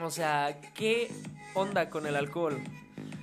O 0.00 0.10
sea, 0.10 0.60
¿qué 0.74 1.10
onda 1.54 1.88
con 1.88 2.06
el 2.06 2.14
alcohol? 2.14 2.60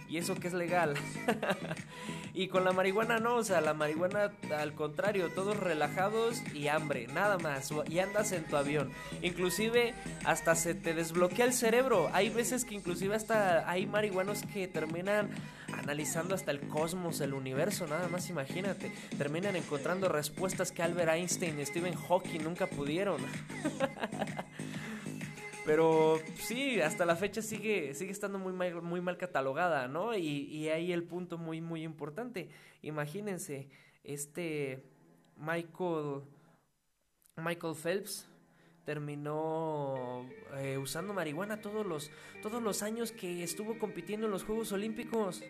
Y 0.10 0.18
eso 0.18 0.36
que 0.36 0.48
es 0.48 0.54
legal. 0.54 0.96
Y 2.34 2.48
con 2.48 2.64
la 2.64 2.72
marihuana 2.72 3.20
no, 3.20 3.36
o 3.36 3.44
sea, 3.44 3.62
la 3.62 3.74
marihuana 3.74 4.32
al 4.58 4.74
contrario, 4.74 5.30
todos 5.30 5.58
relajados 5.58 6.42
y 6.54 6.68
hambre, 6.68 7.08
nada 7.08 7.38
más. 7.38 7.70
Y 7.90 8.00
andas 8.00 8.32
en 8.32 8.46
tu 8.46 8.56
avión. 8.56 8.92
Inclusive 9.22 9.94
hasta 10.26 10.56
se 10.56 10.74
te 10.74 10.94
desbloquea 10.94 11.46
el 11.46 11.54
cerebro. 11.54 12.10
Hay 12.14 12.30
veces 12.30 12.66
que 12.66 12.76
inclusive 12.76 13.16
hasta 13.16 13.70
hay 13.70 13.86
marihuanos 13.86 14.44
que 14.54 14.68
terminan 14.68 15.30
analizando 15.78 16.36
hasta 16.36 16.52
el 16.52 16.62
cosmos, 16.68 17.22
el 17.22 17.34
universo, 17.34 17.88
nada 17.88 18.08
más 18.08 18.30
imagínate. 18.30 18.92
Terminan 19.18 19.56
encontrando 19.56 20.10
respuestas 20.10 20.72
que 20.72 20.84
Albert 20.84 21.12
Einstein 21.14 21.60
y 21.60 21.66
Stephen 21.66 21.96
Hawking 21.96 22.42
nunca 22.42 22.68
pudieron. 22.68 23.22
Pero 25.66 26.20
sí, 26.36 26.82
hasta 26.82 27.06
la 27.06 27.16
fecha 27.16 27.42
sigue, 27.42 27.94
sigue 27.94 28.12
estando 28.12 28.40
muy 28.40 28.52
mal, 28.52 28.82
muy 28.82 29.00
mal 29.00 29.18
catalogada, 29.18 29.88
¿no? 29.88 30.16
Y, 30.16 30.46
y 30.46 30.70
ahí 30.70 30.92
el 30.92 31.04
punto 31.04 31.38
muy, 31.38 31.62
muy 31.62 31.84
importante. 31.84 32.50
Imagínense, 32.82 33.70
este 34.04 34.84
Michael, 35.38 36.22
Michael 37.38 37.76
Phelps 37.76 38.28
terminó 38.86 40.28
eh, 40.58 40.78
usando 40.78 41.14
marihuana 41.14 41.62
todos 41.62 41.86
los, 41.86 42.12
todos 42.42 42.62
los 42.62 42.82
años 42.84 43.12
que 43.12 43.44
estuvo 43.44 43.78
compitiendo 43.78 44.26
en 44.26 44.32
los 44.32 44.44
Juegos 44.44 44.72
Olímpicos. 44.72 45.44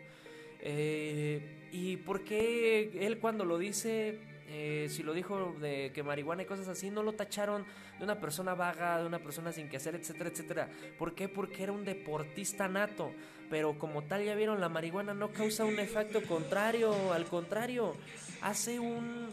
Eh, 0.59 1.69
¿Y 1.71 1.97
por 1.97 2.23
qué 2.23 3.05
él 3.05 3.19
cuando 3.19 3.45
lo 3.45 3.57
dice 3.57 4.19
eh, 4.53 4.87
si 4.89 5.01
lo 5.01 5.13
dijo 5.13 5.55
de 5.61 5.91
que 5.93 6.03
marihuana 6.03 6.43
y 6.43 6.45
cosas 6.45 6.67
así, 6.67 6.89
no 6.89 7.03
lo 7.03 7.13
tacharon 7.13 7.65
de 7.97 8.03
una 8.03 8.19
persona 8.19 8.53
vaga, 8.53 8.99
de 8.99 9.05
una 9.05 9.19
persona 9.19 9.53
sin 9.53 9.69
que 9.69 9.77
hacer, 9.77 9.95
etcétera, 9.95 10.29
etcétera. 10.29 10.69
¿Por 10.99 11.15
qué? 11.15 11.29
Porque 11.29 11.63
era 11.63 11.71
un 11.71 11.85
deportista 11.85 12.67
nato. 12.67 13.13
Pero 13.49 13.79
como 13.79 14.03
tal, 14.03 14.23
ya 14.25 14.35
vieron, 14.35 14.59
la 14.59 14.69
marihuana 14.69 15.13
no 15.13 15.31
causa 15.31 15.65
un 15.65 15.79
efecto 15.79 16.21
contrario, 16.23 17.13
al 17.13 17.25
contrario, 17.25 17.95
hace 18.41 18.79
un 18.79 19.29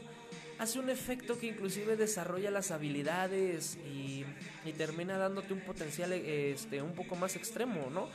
hace 0.58 0.80
un 0.80 0.90
efecto 0.90 1.38
que 1.38 1.46
inclusive 1.46 1.96
desarrolla 1.96 2.50
las 2.50 2.72
habilidades 2.72 3.76
y, 3.87 4.25
y 4.64 4.72
termina 4.72 5.16
dándote 5.16 5.52
un 5.52 5.60
potencial 5.60 6.12
este 6.12 6.82
un 6.82 6.94
poco 6.94 7.14
más 7.14 7.37
extremo, 7.37 7.90
¿no? 7.90 8.08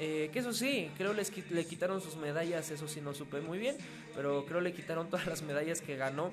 Eh, 0.00 0.30
que 0.32 0.38
eso 0.38 0.52
sí, 0.52 0.90
creo 0.96 1.12
les 1.12 1.32
le 1.50 1.64
quitaron 1.66 2.00
sus 2.00 2.16
medallas, 2.16 2.70
eso 2.70 2.86
sí 2.86 3.00
no 3.00 3.14
supe 3.14 3.40
muy 3.40 3.58
bien, 3.58 3.76
pero 4.14 4.44
creo 4.46 4.60
le 4.60 4.72
quitaron 4.72 5.08
todas 5.10 5.26
las 5.26 5.42
medallas 5.42 5.80
que 5.80 5.96
ganó 5.96 6.30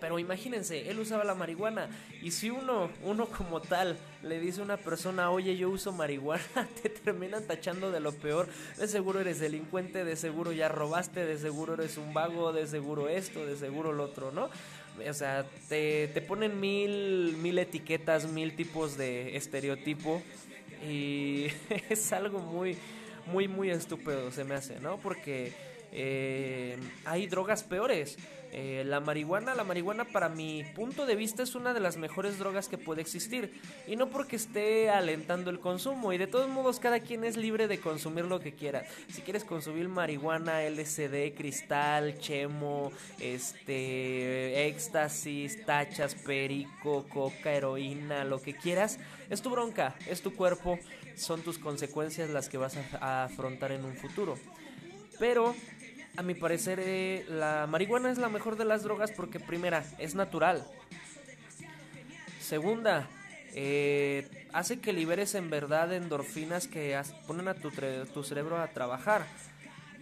Pero 0.00 0.18
imagínense, 0.18 0.90
él 0.90 0.98
usaba 0.98 1.24
la 1.24 1.34
marihuana 1.34 1.88
y 2.22 2.30
si 2.30 2.50
uno, 2.50 2.90
uno 3.02 3.26
como 3.26 3.62
tal, 3.62 3.96
le 4.22 4.38
dice 4.38 4.60
a 4.60 4.64
una 4.64 4.76
persona, 4.76 5.30
oye, 5.30 5.56
yo 5.56 5.70
uso 5.70 5.92
marihuana, 5.92 6.42
te 6.82 6.90
terminan 6.90 7.46
tachando 7.46 7.90
de 7.90 8.00
lo 8.00 8.12
peor. 8.12 8.48
De 8.76 8.86
seguro 8.86 9.20
eres 9.20 9.40
delincuente, 9.40 10.04
de 10.04 10.16
seguro 10.16 10.52
ya 10.52 10.68
robaste, 10.68 11.24
de 11.24 11.38
seguro 11.38 11.74
eres 11.74 11.96
un 11.96 12.12
vago, 12.12 12.52
de 12.52 12.66
seguro 12.66 13.08
esto, 13.08 13.46
de 13.46 13.56
seguro 13.56 13.92
lo 13.92 14.04
otro, 14.04 14.30
¿no? 14.30 14.50
O 15.08 15.14
sea, 15.14 15.46
te, 15.68 16.08
te 16.08 16.20
ponen 16.20 16.60
mil, 16.60 17.36
mil 17.38 17.58
etiquetas, 17.58 18.26
mil 18.26 18.54
tipos 18.56 18.98
de 18.98 19.36
estereotipo 19.36 20.22
y 20.86 21.48
es 21.90 22.12
algo 22.12 22.38
muy, 22.38 22.76
muy, 23.26 23.48
muy 23.48 23.70
estúpido, 23.70 24.30
se 24.30 24.44
me 24.44 24.54
hace, 24.54 24.80
¿no? 24.80 24.98
Porque 24.98 25.52
eh, 25.92 26.76
hay 27.04 27.26
drogas 27.26 27.62
peores. 27.62 28.16
Eh, 28.52 28.82
la 28.84 29.00
marihuana, 29.00 29.54
la 29.54 29.64
marihuana 29.64 30.04
para 30.04 30.28
mi 30.28 30.64
punto 30.74 31.06
de 31.06 31.14
vista 31.14 31.42
es 31.42 31.54
una 31.54 31.72
de 31.72 31.80
las 31.80 31.96
mejores 31.96 32.38
drogas 32.38 32.68
que 32.68 32.78
puede 32.78 33.00
existir. 33.00 33.60
Y 33.86 33.96
no 33.96 34.10
porque 34.10 34.36
esté 34.36 34.90
alentando 34.90 35.50
el 35.50 35.60
consumo. 35.60 36.12
Y 36.12 36.18
de 36.18 36.26
todos 36.26 36.48
modos 36.48 36.80
cada 36.80 37.00
quien 37.00 37.24
es 37.24 37.36
libre 37.36 37.68
de 37.68 37.78
consumir 37.78 38.24
lo 38.24 38.40
que 38.40 38.54
quiera. 38.54 38.84
Si 39.08 39.22
quieres 39.22 39.44
consumir 39.44 39.88
marihuana, 39.88 40.62
LSD, 40.62 41.34
cristal, 41.36 42.18
chemo, 42.18 42.92
este, 43.20 44.66
éxtasis, 44.66 45.64
tachas, 45.64 46.14
perico, 46.14 47.06
coca, 47.08 47.52
heroína, 47.52 48.24
lo 48.24 48.40
que 48.40 48.54
quieras, 48.54 48.98
es 49.28 49.42
tu 49.42 49.50
bronca, 49.50 49.94
es 50.08 50.22
tu 50.22 50.34
cuerpo, 50.34 50.78
son 51.16 51.42
tus 51.42 51.58
consecuencias 51.58 52.30
las 52.30 52.48
que 52.48 52.58
vas 52.58 52.76
a 53.00 53.24
afrontar 53.24 53.72
en 53.72 53.84
un 53.84 53.94
futuro. 53.94 54.36
Pero 55.18 55.54
a 56.16 56.22
mi 56.22 56.34
parecer, 56.34 56.80
eh, 56.82 57.24
la 57.28 57.66
marihuana 57.68 58.10
es 58.10 58.18
la 58.18 58.28
mejor 58.28 58.56
de 58.56 58.64
las 58.64 58.82
drogas 58.82 59.12
porque 59.12 59.40
primera, 59.40 59.84
es 59.98 60.14
natural. 60.14 60.66
Segunda, 62.40 63.08
eh, 63.54 64.46
hace 64.52 64.80
que 64.80 64.92
liberes 64.92 65.34
en 65.34 65.50
verdad 65.50 65.92
endorfinas 65.92 66.66
que 66.68 67.00
ponen 67.26 67.48
a 67.48 67.54
tu, 67.54 67.70
tu, 68.12 68.24
cerebro 68.24 68.60
a 68.60 68.68
trabajar. 68.68 69.26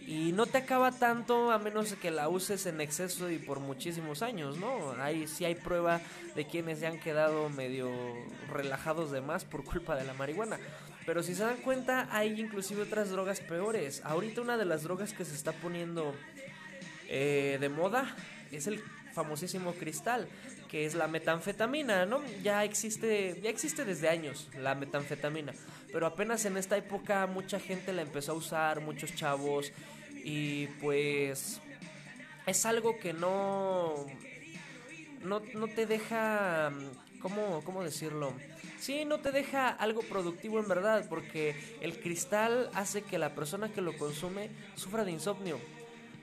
Y 0.05 0.31
no 0.31 0.47
te 0.47 0.57
acaba 0.57 0.91
tanto 0.91 1.51
a 1.51 1.59
menos 1.59 1.93
que 1.93 2.09
la 2.09 2.29
uses 2.29 2.65
en 2.65 2.81
exceso 2.81 3.29
y 3.29 3.37
por 3.37 3.59
muchísimos 3.59 4.23
años, 4.23 4.57
¿no? 4.57 4.93
Hay, 4.99 5.27
sí 5.27 5.45
hay 5.45 5.53
prueba 5.53 6.01
de 6.35 6.47
quienes 6.47 6.79
se 6.79 6.87
han 6.87 6.99
quedado 6.99 7.49
medio 7.49 7.91
relajados 8.51 9.11
de 9.11 9.21
más 9.21 9.45
por 9.45 9.63
culpa 9.63 9.95
de 9.95 10.05
la 10.05 10.13
marihuana. 10.13 10.57
Pero 11.05 11.23
si 11.23 11.35
se 11.35 11.43
dan 11.43 11.57
cuenta, 11.57 12.07
hay 12.11 12.39
inclusive 12.39 12.83
otras 12.83 13.09
drogas 13.09 13.39
peores. 13.39 14.01
Ahorita 14.03 14.41
una 14.41 14.57
de 14.57 14.65
las 14.65 14.83
drogas 14.83 15.13
que 15.13 15.25
se 15.25 15.35
está 15.35 15.51
poniendo 15.51 16.13
eh, 17.07 17.57
de 17.59 17.69
moda 17.69 18.15
es 18.51 18.67
el 18.67 18.83
famosísimo 19.13 19.73
cristal, 19.73 20.27
que 20.69 20.85
es 20.85 20.95
la 20.95 21.07
metanfetamina, 21.07 22.05
¿no? 22.05 22.21
Ya 22.43 22.63
existe, 22.63 23.39
ya 23.41 23.49
existe 23.49 23.85
desde 23.85 24.09
años 24.09 24.47
la 24.57 24.75
metanfetamina, 24.75 25.53
pero 25.91 26.05
apenas 26.05 26.45
en 26.45 26.57
esta 26.57 26.77
época 26.77 27.25
mucha 27.27 27.59
gente 27.59 27.91
la 27.91 28.03
empezó 28.03 28.33
a 28.33 28.35
usar, 28.35 28.81
muchos 28.81 29.15
chavos, 29.15 29.71
y 30.23 30.67
pues 30.79 31.59
es 32.45 32.65
algo 32.65 32.99
que 32.99 33.13
no, 33.13 34.05
no, 35.23 35.41
no 35.53 35.67
te 35.67 35.85
deja, 35.85 36.71
¿cómo, 37.21 37.61
cómo 37.63 37.83
decirlo? 37.83 38.33
Sí, 38.79 39.03
no 39.03 39.19
te 39.19 39.31
deja 39.31 39.67
algo 39.67 40.01
productivo 40.01 40.57
en 40.59 40.67
verdad, 40.67 41.05
porque 41.09 41.55
el 41.81 41.99
cristal 41.99 42.69
hace 42.73 43.01
que 43.01 43.17
la 43.17 43.35
persona 43.35 43.69
que 43.69 43.81
lo 43.81 43.97
consume 43.97 44.49
sufra 44.75 45.03
de 45.03 45.11
insomnio, 45.11 45.59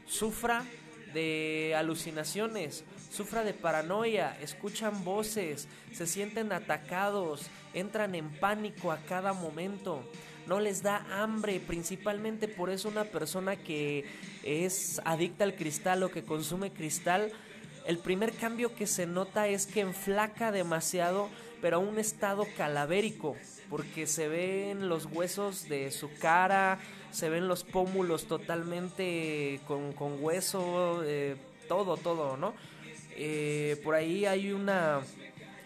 sufra 0.06 0.64
de 1.12 1.74
alucinaciones, 1.76 2.84
sufra 3.10 3.44
de 3.44 3.52
paranoia, 3.52 4.38
escuchan 4.40 5.04
voces, 5.04 5.68
se 5.92 6.06
sienten 6.06 6.50
atacados, 6.50 7.46
entran 7.74 8.14
en 8.14 8.30
pánico 8.30 8.90
a 8.90 8.98
cada 8.98 9.34
momento, 9.34 10.02
no 10.46 10.58
les 10.58 10.82
da 10.82 11.04
hambre, 11.10 11.60
principalmente 11.60 12.48
por 12.48 12.70
eso 12.70 12.88
una 12.88 13.04
persona 13.04 13.56
que 13.56 14.04
es 14.42 15.00
adicta 15.04 15.44
al 15.44 15.56
cristal 15.56 16.02
o 16.02 16.10
que 16.10 16.22
consume 16.22 16.72
cristal, 16.72 17.32
el 17.86 17.98
primer 17.98 18.32
cambio 18.32 18.74
que 18.74 18.86
se 18.86 19.06
nota 19.06 19.46
es 19.46 19.66
que 19.66 19.80
enflaca 19.80 20.50
demasiado 20.52 21.28
pero 21.60 21.76
a 21.76 21.80
un 21.80 21.98
estado 21.98 22.46
calavérico, 22.56 23.36
porque 23.70 24.06
se 24.06 24.28
ven 24.28 24.88
los 24.88 25.06
huesos 25.06 25.68
de 25.68 25.90
su 25.90 26.10
cara, 26.18 26.78
se 27.10 27.28
ven 27.28 27.48
los 27.48 27.64
pómulos 27.64 28.26
totalmente 28.26 29.60
con, 29.66 30.22
hueso, 30.22 31.02
eh, 31.04 31.36
todo, 31.68 31.96
todo, 31.96 32.36
¿no? 32.36 32.54
Eh, 33.16 33.80
por 33.82 33.94
ahí 33.94 34.26
hay 34.26 34.52
una, 34.52 35.00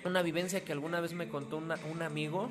una 0.05 0.23
vivencia 0.23 0.65
que 0.65 0.73
alguna 0.73 1.01
vez 1.01 1.13
me 1.13 1.29
contó 1.29 1.57
un 1.59 2.03
amigo, 2.03 2.51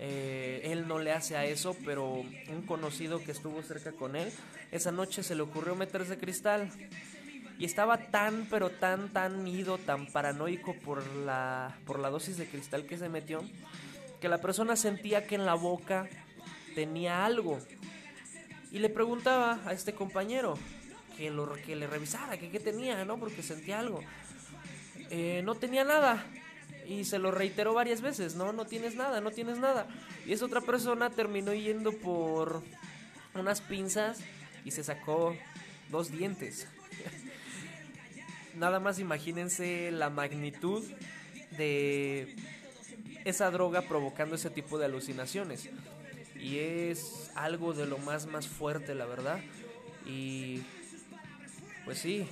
eh, 0.00 0.60
él 0.64 0.86
no 0.86 1.00
le 1.00 1.12
hace 1.12 1.36
a 1.36 1.44
eso, 1.44 1.76
pero 1.84 2.12
un 2.12 2.62
conocido 2.66 3.22
que 3.22 3.32
estuvo 3.32 3.62
cerca 3.62 3.92
con 3.92 4.14
él, 4.14 4.32
esa 4.70 4.92
noche 4.92 5.22
se 5.22 5.34
le 5.34 5.42
ocurrió 5.42 5.74
meterse 5.74 6.18
cristal 6.18 6.70
y 7.58 7.64
estaba 7.64 7.98
tan, 7.98 8.46
pero 8.48 8.70
tan, 8.70 9.08
tan 9.08 9.46
ido, 9.46 9.78
tan 9.78 10.06
paranoico 10.06 10.74
por 10.74 11.04
la, 11.08 11.76
por 11.86 11.98
la 11.98 12.08
dosis 12.08 12.36
de 12.36 12.46
cristal 12.46 12.86
que 12.86 12.96
se 12.96 13.08
metió, 13.08 13.42
que 14.20 14.28
la 14.28 14.38
persona 14.38 14.76
sentía 14.76 15.26
que 15.26 15.34
en 15.34 15.44
la 15.44 15.54
boca 15.54 16.08
tenía 16.76 17.24
algo. 17.26 17.58
Y 18.70 18.78
le 18.78 18.88
preguntaba 18.88 19.58
a 19.66 19.72
este 19.72 19.92
compañero 19.92 20.56
que, 21.16 21.30
lo, 21.30 21.52
que 21.54 21.74
le 21.74 21.88
revisara, 21.88 22.38
que 22.38 22.48
qué 22.50 22.60
tenía, 22.60 23.04
¿no? 23.04 23.18
Porque 23.18 23.42
sentía 23.42 23.80
algo. 23.80 24.02
Eh, 25.10 25.42
no 25.44 25.56
tenía 25.56 25.82
nada. 25.82 26.24
Y 26.86 27.04
se 27.04 27.18
lo 27.18 27.32
reiteró 27.32 27.74
varias 27.74 28.00
veces, 28.00 28.34
no, 28.36 28.52
no 28.52 28.66
tienes 28.66 28.94
nada, 28.94 29.20
no 29.20 29.32
tienes 29.32 29.58
nada. 29.58 29.88
Y 30.26 30.32
esa 30.32 30.46
otra 30.46 30.60
persona 30.60 31.10
terminó 31.10 31.52
yendo 31.52 31.92
por 31.92 32.62
unas 33.34 33.60
pinzas 33.60 34.20
y 34.64 34.70
se 34.70 34.84
sacó 34.84 35.36
dos 35.90 36.10
dientes 36.10 36.66
nada 38.58 38.80
más 38.80 38.98
imagínense 38.98 39.90
la 39.90 40.10
magnitud 40.10 40.84
de 41.56 42.36
esa 43.24 43.50
droga 43.50 43.82
provocando 43.82 44.36
ese 44.36 44.50
tipo 44.50 44.78
de 44.78 44.86
alucinaciones. 44.86 45.68
Y 46.34 46.58
es 46.58 47.30
algo 47.34 47.72
de 47.72 47.86
lo 47.86 47.98
más 47.98 48.26
más 48.26 48.46
fuerte, 48.46 48.94
la 48.94 49.06
verdad. 49.06 49.40
Y 50.06 50.62
pues 51.84 51.98
sí, 51.98 52.28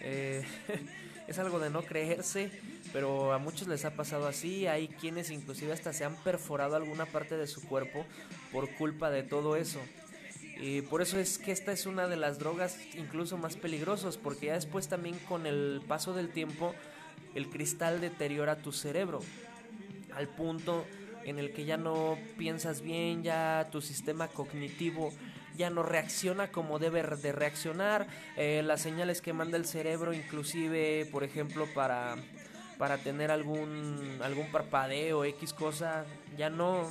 eh, 0.00 0.44
es 1.28 1.38
algo 1.38 1.58
de 1.58 1.70
no 1.70 1.82
creerse, 1.82 2.50
pero 2.92 3.32
a 3.32 3.38
muchos 3.38 3.68
les 3.68 3.84
ha 3.84 3.94
pasado 3.94 4.26
así. 4.26 4.66
Hay 4.66 4.88
quienes 4.88 5.30
inclusive 5.30 5.72
hasta 5.72 5.92
se 5.92 6.04
han 6.04 6.16
perforado 6.16 6.76
alguna 6.76 7.06
parte 7.06 7.36
de 7.36 7.46
su 7.46 7.62
cuerpo 7.62 8.04
por 8.50 8.68
culpa 8.74 9.10
de 9.10 9.22
todo 9.22 9.56
eso. 9.56 9.80
Y 10.60 10.82
por 10.82 11.02
eso 11.02 11.18
es 11.18 11.38
que 11.38 11.52
esta 11.52 11.72
es 11.72 11.86
una 11.86 12.06
de 12.06 12.16
las 12.16 12.38
drogas 12.38 12.78
incluso 12.94 13.36
más 13.36 13.56
peligrosas, 13.56 14.16
porque 14.16 14.46
ya 14.46 14.54
después 14.54 14.88
también 14.88 15.18
con 15.28 15.46
el 15.46 15.82
paso 15.86 16.14
del 16.14 16.28
tiempo 16.28 16.74
el 17.34 17.48
cristal 17.48 18.00
deteriora 18.00 18.56
tu 18.56 18.72
cerebro 18.72 19.20
al 20.14 20.28
punto 20.28 20.84
en 21.24 21.38
el 21.38 21.52
que 21.52 21.64
ya 21.64 21.76
no 21.76 22.18
piensas 22.36 22.82
bien, 22.82 23.22
ya 23.22 23.68
tu 23.70 23.80
sistema 23.80 24.28
cognitivo 24.28 25.12
ya 25.56 25.70
no 25.70 25.82
reacciona 25.82 26.50
como 26.50 26.78
debe 26.78 27.02
de 27.02 27.32
reaccionar, 27.32 28.06
eh, 28.36 28.62
las 28.64 28.80
señales 28.80 29.20
que 29.20 29.32
manda 29.32 29.56
el 29.56 29.66
cerebro 29.66 30.12
inclusive, 30.12 31.06
por 31.12 31.24
ejemplo, 31.24 31.66
para, 31.74 32.16
para 32.78 32.98
tener 32.98 33.30
algún, 33.30 34.18
algún 34.22 34.50
parpadeo, 34.50 35.24
X 35.24 35.52
cosa, 35.52 36.06
ya 36.36 36.48
no, 36.48 36.88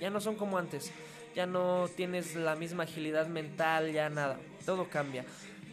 ya 0.00 0.10
no 0.10 0.20
son 0.20 0.36
como 0.36 0.58
antes 0.58 0.92
ya 1.36 1.44
no 1.44 1.86
tienes 1.94 2.34
la 2.34 2.56
misma 2.56 2.84
agilidad 2.84 3.26
mental, 3.26 3.92
ya 3.92 4.08
nada, 4.08 4.40
todo 4.64 4.88
cambia. 4.88 5.26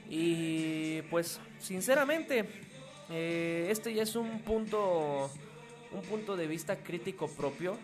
Y 0.09 1.01
pues, 1.03 1.39
sinceramente, 1.57 2.43
eh, 3.09 3.67
este 3.71 3.93
ya 3.93 4.03
es 4.03 4.17
un 4.17 4.41
punto, 4.41 5.31
un 5.93 6.01
punto 6.01 6.35
de 6.35 6.47
vista 6.47 6.75
crítico 6.83 7.29
propio, 7.29 7.77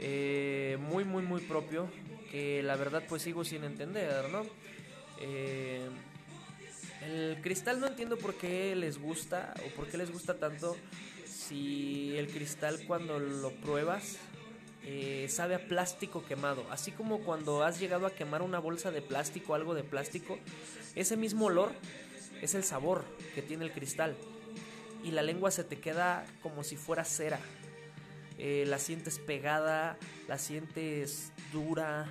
eh, 0.00 0.78
muy, 0.80 1.04
muy, 1.04 1.22
muy 1.22 1.42
propio, 1.42 1.90
que 2.32 2.62
la 2.62 2.76
verdad 2.76 3.02
pues 3.06 3.20
sigo 3.20 3.44
sin 3.44 3.64
entender, 3.64 4.30
¿no? 4.30 4.46
Eh, 5.20 5.86
el 7.02 7.38
cristal 7.42 7.80
no 7.80 7.86
entiendo 7.86 8.16
por 8.16 8.34
qué 8.34 8.74
les 8.74 8.98
gusta 8.98 9.52
o 9.66 9.74
por 9.76 9.88
qué 9.88 9.98
les 9.98 10.10
gusta 10.10 10.38
tanto 10.38 10.74
si 11.26 12.16
el 12.16 12.28
cristal 12.28 12.80
cuando 12.86 13.18
lo 13.18 13.50
pruebas 13.50 14.18
eh, 14.90 15.28
sabe 15.28 15.54
a 15.54 15.68
plástico 15.68 16.24
quemado. 16.24 16.64
Así 16.70 16.92
como 16.92 17.18
cuando 17.18 17.62
has 17.62 17.78
llegado 17.78 18.06
a 18.06 18.14
quemar 18.14 18.40
una 18.40 18.58
bolsa 18.58 18.90
de 18.90 19.02
plástico, 19.02 19.54
algo 19.54 19.74
de 19.74 19.84
plástico, 19.84 20.38
ese 20.94 21.18
mismo 21.18 21.44
olor 21.44 21.72
es 22.40 22.54
el 22.54 22.64
sabor 22.64 23.04
que 23.34 23.42
tiene 23.42 23.66
el 23.66 23.72
cristal. 23.72 24.16
Y 25.04 25.10
la 25.10 25.20
lengua 25.20 25.50
se 25.50 25.62
te 25.62 25.78
queda 25.78 26.24
como 26.42 26.64
si 26.64 26.76
fuera 26.76 27.04
cera. 27.04 27.38
Eh, 28.38 28.64
la 28.66 28.78
sientes 28.78 29.18
pegada, 29.18 29.98
la 30.26 30.38
sientes 30.38 31.32
dura, 31.52 32.10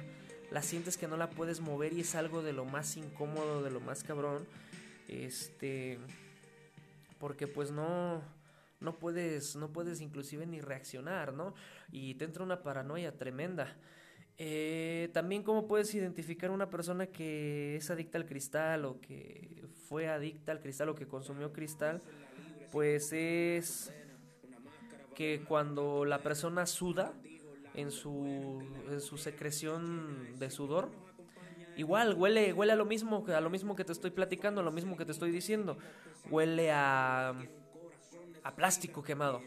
la 0.52 0.62
sientes 0.62 0.98
que 0.98 1.08
no 1.08 1.18
la 1.18 1.32
puedes 1.32 1.62
mover 1.62 1.94
y 1.94 2.02
es 2.02 2.14
algo 2.14 2.44
de 2.44 2.54
lo 2.54 2.66
más 2.66 2.96
incómodo, 2.96 3.64
de 3.64 3.72
lo 3.72 3.80
más 3.80 4.04
cabrón. 4.04 4.46
Este. 5.08 5.98
porque 7.18 7.48
pues 7.48 7.72
no 7.72 8.22
no 8.80 9.00
puedes 9.00 9.56
no 9.56 9.72
puedes 9.72 10.02
inclusive 10.02 10.46
ni 10.46 10.62
reaccionar, 10.62 11.34
¿no? 11.34 11.54
Y 11.92 12.16
te 12.16 12.26
entra 12.26 12.44
una 12.44 12.64
paranoia 12.64 13.18
tremenda. 13.18 13.76
Eh, 14.40 15.10
también 15.14 15.42
cómo 15.42 15.68
puedes 15.68 15.94
identificar 15.96 16.52
una 16.52 16.70
persona 16.70 17.08
que 17.08 17.76
es 17.78 17.90
adicta 17.90 18.20
al 18.20 18.28
cristal 18.28 18.86
o 18.86 19.02
que 19.02 19.66
fue 19.88 20.08
adicta 20.08 20.52
al 20.52 20.60
cristal 20.60 20.90
o 20.90 20.96
que 20.96 21.08
consumió 21.08 21.52
cristal, 21.52 22.02
pues 22.72 23.14
es 23.14 23.92
que 25.16 25.44
cuando 25.48 26.06
la 26.06 26.20
persona 26.20 26.68
suda 26.68 27.14
en 27.74 27.90
su, 27.90 28.62
en 28.92 29.02
su 29.02 29.18
secreción 29.18 30.38
de 30.38 30.52
sudor, 30.52 30.92
igual 31.76 32.14
huele, 32.14 32.54
huele 32.54 32.74
a 32.74 32.76
lo 32.76 32.86
mismo, 32.86 33.26
a 33.28 33.42
lo 33.42 33.50
mismo 33.50 33.76
que 33.76 33.84
te 33.84 33.92
estoy 33.92 34.12
platicando, 34.12 34.62
a 34.62 34.64
lo 34.64 34.72
mismo 34.72 34.96
que 34.96 35.06
te 35.06 35.12
estoy 35.12 35.32
diciendo, 35.32 35.80
huele 36.30 36.72
a, 36.72 37.34
plástico 38.56 39.04
quemado. 39.04 39.42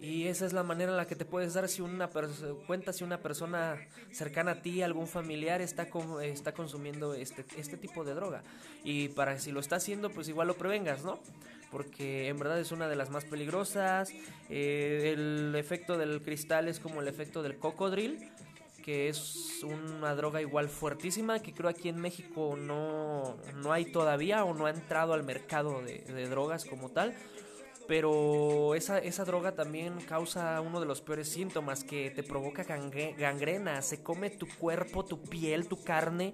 Y 0.00 0.28
esa 0.28 0.46
es 0.46 0.54
la 0.54 0.62
manera 0.62 0.92
en 0.92 0.96
la 0.96 1.06
que 1.06 1.14
te 1.14 1.26
puedes 1.26 1.52
dar 1.52 1.68
si 1.68 1.82
una 1.82 2.08
cuenta 2.66 2.92
si 2.92 3.04
una 3.04 3.18
persona 3.18 3.78
cercana 4.12 4.52
a 4.52 4.62
ti, 4.62 4.80
algún 4.80 5.06
familiar 5.06 5.60
está 5.60 5.88
está 6.22 6.52
consumiendo 6.52 7.12
este 7.12 7.44
este 7.58 7.76
tipo 7.76 8.02
de 8.02 8.14
droga. 8.14 8.42
Y 8.82 9.08
para 9.08 9.38
si 9.38 9.52
lo 9.52 9.60
está 9.60 9.76
haciendo, 9.76 10.08
pues 10.10 10.26
igual 10.28 10.48
lo 10.48 10.56
prevengas, 10.56 11.04
¿no? 11.04 11.20
Porque 11.70 12.28
en 12.28 12.38
verdad 12.38 12.58
es 12.58 12.72
una 12.72 12.88
de 12.88 12.96
las 12.96 13.10
más 13.10 13.26
peligrosas. 13.26 14.10
Eh, 14.48 15.12
el 15.14 15.54
efecto 15.54 15.98
del 15.98 16.22
cristal 16.22 16.68
es 16.68 16.80
como 16.80 17.02
el 17.02 17.08
efecto 17.08 17.42
del 17.42 17.58
cocodril, 17.58 18.30
que 18.82 19.10
es 19.10 19.62
una 19.64 20.14
droga 20.14 20.40
igual 20.40 20.70
fuertísima 20.70 21.40
que 21.40 21.52
creo 21.52 21.68
aquí 21.68 21.90
en 21.90 22.00
México 22.00 22.56
no, 22.58 23.36
no 23.56 23.72
hay 23.74 23.84
todavía 23.92 24.44
o 24.44 24.54
no 24.54 24.64
ha 24.64 24.70
entrado 24.70 25.12
al 25.12 25.24
mercado 25.24 25.82
de 25.82 26.26
drogas 26.26 26.64
como 26.64 26.88
tal 26.88 27.14
pero 27.90 28.76
esa, 28.76 28.98
esa 29.00 29.24
droga 29.24 29.56
también 29.56 30.00
causa 30.02 30.60
uno 30.60 30.78
de 30.78 30.86
los 30.86 31.00
peores 31.00 31.28
síntomas 31.28 31.82
que 31.82 32.12
te 32.12 32.22
provoca 32.22 32.62
gangrena, 32.62 33.82
se 33.82 34.00
come 34.00 34.30
tu 34.30 34.46
cuerpo, 34.46 35.04
tu 35.04 35.20
piel, 35.20 35.66
tu 35.66 35.82
carne 35.82 36.32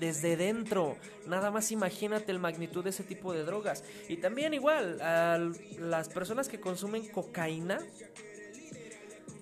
desde 0.00 0.36
dentro. 0.36 0.96
Nada 1.28 1.52
más 1.52 1.70
imagínate 1.70 2.32
el 2.32 2.40
magnitud 2.40 2.82
de 2.82 2.90
ese 2.90 3.04
tipo 3.04 3.32
de 3.32 3.44
drogas. 3.44 3.84
Y 4.08 4.16
también 4.16 4.52
igual, 4.52 5.00
a 5.00 5.38
las 5.78 6.08
personas 6.08 6.48
que 6.48 6.58
consumen 6.58 7.06
cocaína, 7.06 7.78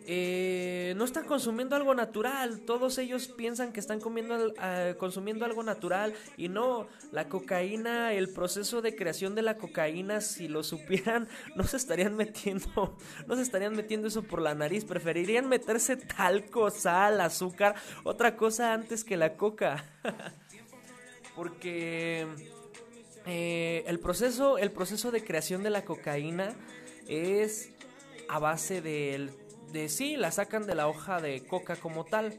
eh, 0.07 0.93
no 0.97 1.05
están 1.05 1.25
consumiendo 1.25 1.77
algo 1.77 1.95
natural. 1.95 2.61
Todos 2.61 2.99
ellos 2.99 3.29
piensan 3.29 3.73
que 3.73 3.81
están 3.81 4.01
comiendo, 4.01 4.53
consumiendo 4.99 5.45
algo 5.45 5.63
natural 5.63 6.15
y 6.37 6.49
no. 6.49 6.87
La 7.11 7.29
cocaína, 7.29 8.13
el 8.13 8.29
proceso 8.29 8.83
de 8.83 8.95
creación 8.95 9.35
de 9.35 9.43
la 9.43 9.57
cocaína, 9.57 10.21
si 10.21 10.47
lo 10.49 10.63
supieran, 10.63 11.29
no 11.57 11.65
se 11.65 11.79
estarían 11.79 12.17
metiendo, 12.17 12.97
no 13.27 13.37
se 13.37 13.43
estarían 13.43 13.75
metiendo 13.75 14.09
eso 14.09 14.23
por 14.23 14.43
la 14.43 14.55
nariz. 14.55 14.85
Preferirían 14.85 15.49
meterse 15.49 15.97
talco, 15.97 16.71
sal, 16.71 17.21
azúcar, 17.21 17.75
otra 18.03 18.37
cosa 18.37 18.75
antes 18.75 19.05
que 19.05 19.17
la 19.17 19.37
coca. 19.37 19.85
Porque 21.35 22.27
eh, 23.27 23.85
el 23.87 23.99
proceso, 24.01 24.59
el 24.59 24.71
proceso 24.71 25.11
de 25.11 25.25
creación 25.25 25.63
de 25.63 25.71
la 25.71 25.85
cocaína 25.85 26.55
es 27.09 27.71
a 28.29 28.39
base 28.39 28.81
del 28.81 29.31
de 29.75 29.89
sí, 29.89 30.17
la 30.17 30.31
sacan 30.31 30.67
de 30.67 30.75
la 30.75 30.89
hoja 30.89 31.21
de 31.21 31.45
coca 31.45 31.77
como 31.77 32.05
tal. 32.05 32.39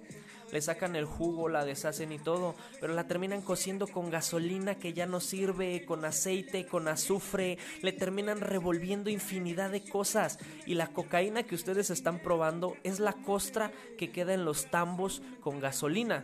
Le 0.51 0.61
sacan 0.61 0.95
el 0.95 1.05
jugo, 1.05 1.49
la 1.49 1.65
deshacen 1.65 2.11
y 2.11 2.19
todo, 2.19 2.55
pero 2.79 2.93
la 2.93 3.07
terminan 3.07 3.41
cociendo 3.41 3.87
con 3.87 4.09
gasolina 4.09 4.75
que 4.75 4.93
ya 4.93 5.05
no 5.05 5.19
sirve, 5.19 5.83
con 5.85 6.05
aceite, 6.05 6.65
con 6.65 6.87
azufre, 6.87 7.57
le 7.81 7.91
terminan 7.91 8.39
revolviendo 8.39 9.09
infinidad 9.09 9.71
de 9.71 9.83
cosas. 9.83 10.39
Y 10.65 10.75
la 10.75 10.87
cocaína 10.87 11.43
que 11.43 11.55
ustedes 11.55 11.89
están 11.89 12.19
probando 12.19 12.77
es 12.83 12.99
la 12.99 13.13
costra 13.13 13.71
que 13.97 14.11
queda 14.11 14.33
en 14.33 14.45
los 14.45 14.71
tambos 14.71 15.21
con 15.41 15.59
gasolina, 15.59 16.23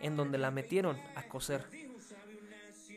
en 0.00 0.16
donde 0.16 0.38
la 0.38 0.52
metieron 0.52 0.98
a 1.16 1.24
cocer. 1.24 1.91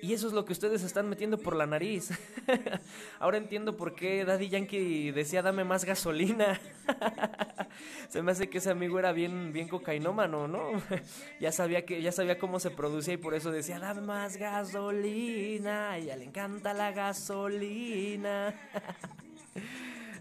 Y 0.05 0.13
eso 0.13 0.27
es 0.27 0.33
lo 0.33 0.45
que 0.45 0.53
ustedes 0.53 0.83
están 0.83 1.09
metiendo 1.09 1.39
por 1.39 1.55
la 1.55 1.65
nariz. 1.65 2.11
Ahora 3.19 3.37
entiendo 3.37 3.75
por 3.75 3.95
qué 3.95 4.23
Daddy 4.23 4.49
Yankee 4.49 5.09
decía 5.09 5.41
dame 5.41 5.63
más 5.63 5.83
gasolina. 5.83 6.59
se 8.09 8.21
me 8.21 8.31
hace 8.31 8.47
que 8.47 8.59
ese 8.59 8.69
amigo 8.69 8.99
era 8.99 9.13
bien, 9.13 9.51
bien 9.51 9.67
cocainómano, 9.67 10.47
¿no? 10.47 10.73
ya 11.39 11.51
sabía 11.51 11.87
que, 11.87 12.03
ya 12.03 12.11
sabía 12.11 12.37
cómo 12.37 12.59
se 12.59 12.69
producía 12.69 13.15
y 13.15 13.17
por 13.17 13.33
eso 13.33 13.51
decía 13.51 13.79
dame 13.79 14.01
más 14.01 14.37
gasolina. 14.37 15.93
A 15.93 15.97
ella 15.97 16.15
le 16.17 16.25
encanta 16.25 16.75
la 16.75 16.91
gasolina. 16.91 18.53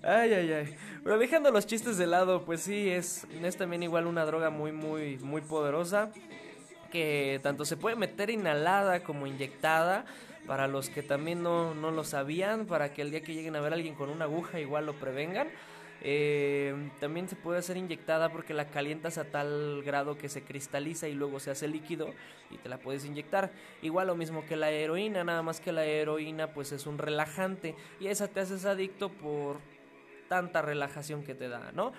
ay, 0.02 0.32
ay, 0.32 0.50
ay. 0.50 0.76
Pero 1.02 1.18
dejando 1.18 1.50
los 1.50 1.66
chistes 1.66 1.98
de 1.98 2.06
lado, 2.06 2.46
pues 2.46 2.62
sí, 2.62 2.88
es, 2.88 3.26
es 3.42 3.56
también 3.58 3.82
igual 3.82 4.06
una 4.06 4.24
droga 4.24 4.48
muy, 4.48 4.72
muy, 4.72 5.18
muy 5.18 5.42
poderosa 5.42 6.10
que 6.94 7.40
tanto 7.42 7.64
se 7.64 7.76
puede 7.76 7.96
meter 7.96 8.30
inhalada 8.30 9.02
como 9.02 9.26
inyectada. 9.26 10.04
Para 10.46 10.68
los 10.68 10.90
que 10.90 11.02
también 11.02 11.42
no, 11.42 11.74
no 11.74 11.90
lo 11.90 12.04
sabían, 12.04 12.66
para 12.66 12.92
que 12.92 13.02
el 13.02 13.10
día 13.10 13.22
que 13.22 13.34
lleguen 13.34 13.56
a 13.56 13.60
ver 13.60 13.72
a 13.72 13.76
alguien 13.76 13.94
con 13.94 14.10
una 14.10 14.26
aguja 14.26 14.60
igual 14.60 14.86
lo 14.86 14.92
prevengan. 14.92 15.48
Eh, 16.02 16.90
también 17.00 17.28
se 17.28 17.34
puede 17.34 17.58
hacer 17.58 17.78
inyectada 17.78 18.28
porque 18.28 18.54
la 18.54 18.68
calientas 18.68 19.16
a 19.18 19.24
tal 19.24 19.82
grado 19.82 20.18
que 20.18 20.28
se 20.28 20.42
cristaliza 20.42 21.08
y 21.08 21.14
luego 21.14 21.40
se 21.40 21.50
hace 21.50 21.66
líquido 21.66 22.12
y 22.50 22.58
te 22.58 22.68
la 22.68 22.78
puedes 22.78 23.04
inyectar. 23.06 23.50
Igual 23.82 24.06
lo 24.06 24.14
mismo 24.14 24.44
que 24.44 24.54
la 24.54 24.70
heroína, 24.70 25.24
nada 25.24 25.42
más 25.42 25.60
que 25.60 25.72
la 25.72 25.84
heroína 25.86 26.52
pues 26.52 26.70
es 26.70 26.86
un 26.86 26.98
relajante 26.98 27.74
y 27.98 28.06
esa 28.06 28.28
te 28.28 28.40
haces 28.40 28.66
adicto 28.66 29.08
por 29.08 29.56
tanta 30.34 30.62
relajación 30.62 31.22
que 31.22 31.36
te 31.36 31.48
da, 31.48 31.70
¿no? 31.70 31.92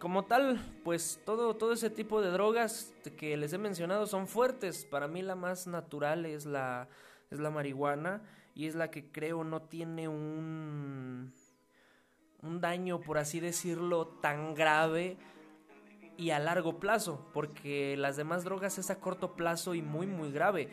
Como 0.00 0.24
tal, 0.24 0.60
pues 0.82 1.20
todo, 1.24 1.54
todo 1.54 1.72
ese 1.72 1.88
tipo 1.88 2.20
de 2.20 2.30
drogas 2.30 2.92
que 3.16 3.36
les 3.36 3.52
he 3.52 3.58
mencionado 3.58 4.06
son 4.06 4.26
fuertes. 4.26 4.84
Para 4.84 5.06
mí 5.06 5.22
la 5.22 5.36
más 5.36 5.68
natural 5.68 6.26
es 6.26 6.46
la, 6.46 6.88
es 7.30 7.38
la 7.38 7.50
marihuana 7.50 8.22
y 8.56 8.66
es 8.66 8.74
la 8.74 8.90
que 8.90 9.04
creo 9.12 9.44
no 9.44 9.62
tiene 9.62 10.08
un, 10.08 11.32
un 12.42 12.60
daño, 12.60 13.00
por 13.00 13.18
así 13.18 13.38
decirlo, 13.38 14.08
tan 14.20 14.56
grave 14.56 15.16
y 16.16 16.30
a 16.30 16.40
largo 16.40 16.80
plazo, 16.80 17.30
porque 17.32 17.96
las 17.96 18.16
demás 18.16 18.42
drogas 18.42 18.78
es 18.78 18.90
a 18.90 18.98
corto 18.98 19.36
plazo 19.36 19.76
y 19.76 19.82
muy, 19.82 20.08
muy 20.08 20.32
grave. 20.32 20.70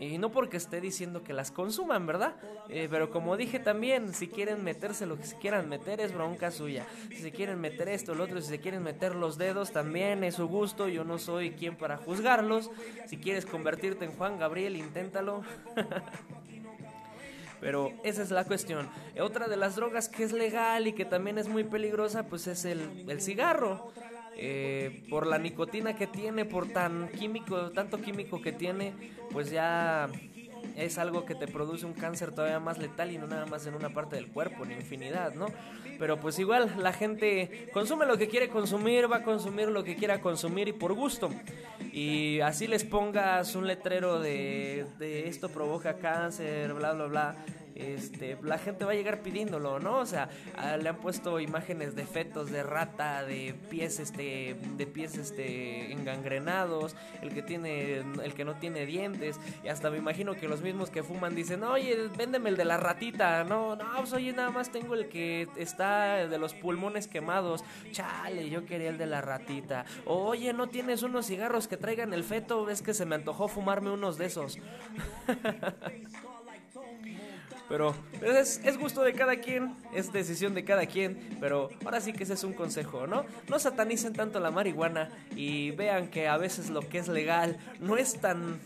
Y 0.00 0.16
no 0.16 0.32
porque 0.32 0.56
esté 0.56 0.80
diciendo 0.80 1.22
que 1.22 1.34
las 1.34 1.50
consuman, 1.50 2.06
¿verdad? 2.06 2.34
Eh, 2.70 2.88
pero 2.90 3.10
como 3.10 3.36
dije 3.36 3.58
también, 3.58 4.14
si 4.14 4.28
quieren 4.28 4.64
meterse 4.64 5.04
lo 5.04 5.18
que 5.18 5.24
se 5.24 5.36
quieran 5.36 5.68
meter 5.68 6.00
es 6.00 6.14
bronca 6.14 6.50
suya. 6.50 6.86
Si 7.10 7.16
se 7.16 7.32
quieren 7.32 7.60
meter 7.60 7.86
esto, 7.90 8.14
lo 8.14 8.24
otro, 8.24 8.40
si 8.40 8.48
se 8.48 8.60
quieren 8.60 8.82
meter 8.82 9.14
los 9.14 9.36
dedos, 9.36 9.72
también 9.72 10.24
es 10.24 10.36
su 10.36 10.48
gusto. 10.48 10.88
Yo 10.88 11.04
no 11.04 11.18
soy 11.18 11.50
quien 11.50 11.76
para 11.76 11.98
juzgarlos. 11.98 12.70
Si 13.08 13.18
quieres 13.18 13.44
convertirte 13.44 14.06
en 14.06 14.12
Juan 14.12 14.38
Gabriel, 14.38 14.74
inténtalo. 14.76 15.42
Pero 17.60 17.92
esa 18.02 18.22
es 18.22 18.30
la 18.30 18.44
cuestión. 18.44 18.88
Otra 19.20 19.48
de 19.48 19.58
las 19.58 19.76
drogas 19.76 20.08
que 20.08 20.24
es 20.24 20.32
legal 20.32 20.86
y 20.86 20.94
que 20.94 21.04
también 21.04 21.36
es 21.36 21.46
muy 21.46 21.64
peligrosa, 21.64 22.22
pues 22.22 22.46
es 22.46 22.64
el, 22.64 23.04
el 23.06 23.20
cigarro. 23.20 23.92
Eh, 24.42 25.04
por 25.10 25.26
la 25.26 25.36
nicotina 25.36 25.94
que 25.94 26.06
tiene, 26.06 26.46
por 26.46 26.66
tan 26.66 27.08
químico, 27.10 27.72
tanto 27.72 28.00
químico 28.00 28.40
que 28.40 28.52
tiene, 28.52 28.94
pues 29.30 29.50
ya 29.50 30.08
es 30.76 30.96
algo 30.96 31.26
que 31.26 31.34
te 31.34 31.46
produce 31.46 31.84
un 31.84 31.92
cáncer 31.92 32.34
todavía 32.34 32.58
más 32.58 32.78
letal 32.78 33.10
y 33.10 33.18
no 33.18 33.26
nada 33.26 33.44
más 33.44 33.66
en 33.66 33.74
una 33.74 33.90
parte 33.90 34.16
del 34.16 34.28
cuerpo, 34.28 34.64
en 34.64 34.72
infinidad, 34.72 35.34
¿no? 35.34 35.44
Pero 35.98 36.18
pues 36.18 36.38
igual 36.38 36.74
la 36.78 36.94
gente 36.94 37.68
consume 37.74 38.06
lo 38.06 38.16
que 38.16 38.28
quiere 38.28 38.48
consumir, 38.48 39.12
va 39.12 39.18
a 39.18 39.22
consumir 39.22 39.68
lo 39.68 39.84
que 39.84 39.94
quiera 39.94 40.22
consumir 40.22 40.68
y 40.68 40.72
por 40.72 40.94
gusto. 40.94 41.28
Y 41.92 42.40
así 42.40 42.66
les 42.66 42.84
pongas 42.84 43.54
un 43.54 43.66
letrero 43.66 44.20
de, 44.20 44.86
de 44.98 45.28
esto 45.28 45.50
provoca 45.50 45.98
cáncer, 45.98 46.72
bla, 46.72 46.94
bla, 46.94 47.06
bla 47.06 47.36
este, 47.80 48.36
la 48.42 48.58
gente 48.58 48.84
va 48.84 48.92
a 48.92 48.94
llegar 48.94 49.22
pidiéndolo, 49.22 49.80
¿no? 49.80 49.98
O 49.98 50.06
sea, 50.06 50.28
le 50.80 50.88
han 50.88 50.96
puesto 50.96 51.40
imágenes 51.40 51.94
de 51.94 52.04
fetos 52.04 52.50
de 52.50 52.62
rata, 52.62 53.24
de 53.24 53.54
pies, 53.68 53.98
este, 53.98 54.56
de 54.76 54.86
pies, 54.86 55.16
este, 55.16 55.92
engangrenados, 55.92 56.96
el 57.22 57.32
que 57.32 57.42
tiene, 57.42 57.98
el 58.22 58.34
que 58.34 58.44
no 58.44 58.54
tiene 58.56 58.86
dientes, 58.86 59.40
y 59.64 59.68
hasta 59.68 59.90
me 59.90 59.98
imagino 59.98 60.34
que 60.34 60.48
los 60.48 60.62
mismos 60.62 60.90
que 60.90 61.02
fuman 61.02 61.34
dicen, 61.34 61.62
oye, 61.62 62.08
véndeme 62.16 62.50
el 62.50 62.56
de 62.56 62.64
la 62.64 62.76
ratita, 62.76 63.44
no, 63.44 63.76
no, 63.76 63.84
pues 63.96 64.12
oye, 64.12 64.32
nada 64.32 64.50
más 64.50 64.70
tengo 64.70 64.94
el 64.94 65.08
que 65.08 65.48
está 65.56 66.26
de 66.26 66.38
los 66.38 66.54
pulmones 66.54 67.08
quemados, 67.08 67.64
chale, 67.92 68.48
yo 68.50 68.66
quería 68.66 68.90
el 68.90 68.98
de 68.98 69.06
la 69.06 69.20
ratita, 69.20 69.84
oye, 70.06 70.52
no 70.52 70.68
tienes 70.68 71.02
unos 71.02 71.26
cigarros 71.26 71.68
que 71.68 71.76
traigan 71.76 72.12
el 72.12 72.24
feto, 72.24 72.68
es 72.70 72.82
que 72.82 72.94
se 72.94 73.06
me 73.06 73.14
antojó 73.14 73.48
fumarme 73.48 73.90
unos 73.90 74.18
de 74.18 74.26
esos. 74.26 74.58
Pero 77.70 77.94
es, 78.20 78.60
es, 78.64 78.76
gusto 78.76 79.02
de 79.02 79.12
cada 79.12 79.36
quien, 79.36 79.76
es 79.94 80.12
decisión 80.12 80.54
de 80.54 80.64
cada 80.64 80.86
quien, 80.86 81.36
pero 81.38 81.70
ahora 81.84 82.00
sí 82.00 82.12
que 82.12 82.24
ese 82.24 82.34
es 82.34 82.42
un 82.42 82.52
consejo, 82.52 83.06
¿no? 83.06 83.24
No 83.48 83.60
satanicen 83.60 84.12
tanto 84.12 84.40
la 84.40 84.50
marihuana 84.50 85.08
y 85.36 85.70
vean 85.70 86.08
que 86.08 86.26
a 86.26 86.36
veces 86.36 86.68
lo 86.68 86.80
que 86.80 86.98
es 86.98 87.06
legal 87.06 87.58
no 87.78 87.96
es 87.96 88.20
tan 88.20 88.58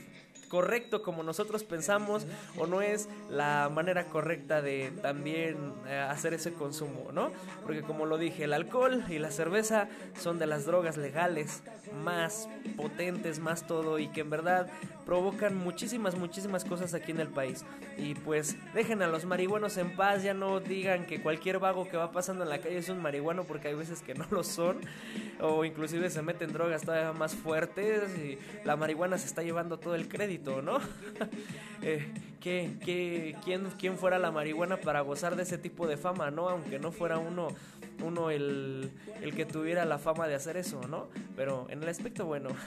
correcto 0.54 1.02
como 1.02 1.24
nosotros 1.24 1.64
pensamos 1.64 2.28
o 2.56 2.68
no 2.68 2.80
es 2.80 3.08
la 3.28 3.68
manera 3.74 4.04
correcta 4.04 4.62
de 4.62 4.92
también 5.02 5.56
eh, 5.88 5.98
hacer 5.98 6.32
ese 6.32 6.52
consumo, 6.52 7.10
¿no? 7.12 7.32
Porque 7.64 7.82
como 7.82 8.06
lo 8.06 8.18
dije, 8.18 8.44
el 8.44 8.52
alcohol 8.52 9.02
y 9.08 9.18
la 9.18 9.32
cerveza 9.32 9.88
son 10.16 10.38
de 10.38 10.46
las 10.46 10.64
drogas 10.64 10.96
legales 10.96 11.64
más 12.04 12.48
potentes, 12.76 13.40
más 13.40 13.66
todo 13.66 13.98
y 13.98 14.06
que 14.06 14.20
en 14.20 14.30
verdad 14.30 14.68
provocan 15.04 15.56
muchísimas, 15.56 16.14
muchísimas 16.14 16.64
cosas 16.64 16.94
aquí 16.94 17.10
en 17.10 17.18
el 17.18 17.28
país. 17.28 17.64
Y 17.98 18.14
pues 18.14 18.56
dejen 18.74 19.02
a 19.02 19.08
los 19.08 19.24
marihuanos 19.24 19.76
en 19.76 19.96
paz, 19.96 20.22
ya 20.22 20.34
no 20.34 20.60
digan 20.60 21.04
que 21.04 21.20
cualquier 21.20 21.58
vago 21.58 21.88
que 21.88 21.96
va 21.96 22.12
pasando 22.12 22.44
en 22.44 22.50
la 22.50 22.58
calle 22.58 22.78
es 22.78 22.88
un 22.88 23.02
marihuano 23.02 23.42
porque 23.42 23.68
hay 23.68 23.74
veces 23.74 24.02
que 24.02 24.14
no 24.14 24.24
lo 24.30 24.44
son 24.44 24.78
o 25.40 25.64
inclusive 25.64 26.10
se 26.10 26.22
meten 26.22 26.52
drogas 26.52 26.82
todavía 26.82 27.12
más 27.12 27.34
fuertes 27.34 28.16
y 28.18 28.38
la 28.64 28.76
marihuana 28.76 29.18
se 29.18 29.26
está 29.26 29.42
llevando 29.42 29.78
todo 29.78 29.94
el 29.94 30.08
crédito, 30.08 30.43
¿no? 30.62 30.78
eh, 31.82 32.12
¿qué, 32.40 33.36
quién, 33.44 33.68
¿Quién 33.78 33.98
fuera 33.98 34.18
la 34.18 34.30
marihuana 34.30 34.76
para 34.76 35.00
gozar 35.00 35.36
de 35.36 35.42
ese 35.42 35.58
tipo 35.58 35.86
de 35.86 35.96
fama, 35.96 36.30
no? 36.30 36.48
Aunque 36.48 36.78
no 36.78 36.92
fuera 36.92 37.18
uno 37.18 37.48
uno 38.02 38.30
el, 38.30 38.90
el 39.22 39.34
que 39.34 39.46
tuviera 39.46 39.84
la 39.84 39.98
fama 39.98 40.26
de 40.26 40.34
hacer 40.34 40.56
eso, 40.56 40.80
¿no? 40.88 41.08
Pero 41.36 41.66
en 41.70 41.82
el 41.82 41.88
aspecto 41.88 42.26
bueno. 42.26 42.50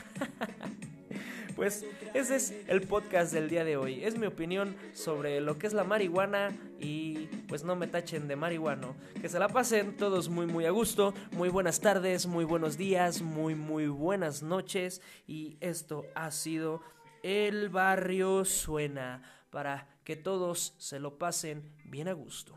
Pues 1.58 1.88
ese 2.14 2.36
es 2.36 2.54
el 2.68 2.82
podcast 2.82 3.34
del 3.34 3.50
día 3.50 3.64
de 3.64 3.78
hoy. 3.78 4.04
Es 4.04 4.16
mi 4.16 4.28
opinión 4.28 4.76
sobre 4.94 5.42
lo 5.42 5.58
que 5.58 5.66
es 5.66 5.74
la 5.74 5.84
marihuana 5.84 6.56
y 6.80 7.26
pues 7.48 7.64
no 7.64 7.76
me 7.76 7.88
tachen 7.88 8.28
de 8.28 8.36
marihuano. 8.36 8.96
Que 9.20 9.28
se 9.28 9.40
la 9.40 9.48
pasen 9.48 9.98
todos 9.98 10.30
muy 10.30 10.46
muy 10.46 10.66
a 10.66 10.70
gusto. 10.70 11.16
Muy 11.32 11.50
buenas 11.50 11.80
tardes, 11.80 12.28
muy 12.28 12.46
buenos 12.46 12.78
días, 12.78 13.24
muy 13.24 13.56
muy 13.56 13.88
buenas 13.88 14.44
noches. 14.44 15.02
Y 15.26 15.58
esto 15.60 16.06
ha 16.14 16.30
sido 16.30 16.84
El 17.28 17.68
Barrio 17.68 18.46
Suena 18.46 19.22
para 19.50 20.00
que 20.06 20.16
todos 20.16 20.76
se 20.78 20.98
lo 20.98 21.18
pasen 21.18 21.74
bien 21.84 22.08
a 22.08 22.14
gusto. 22.14 22.56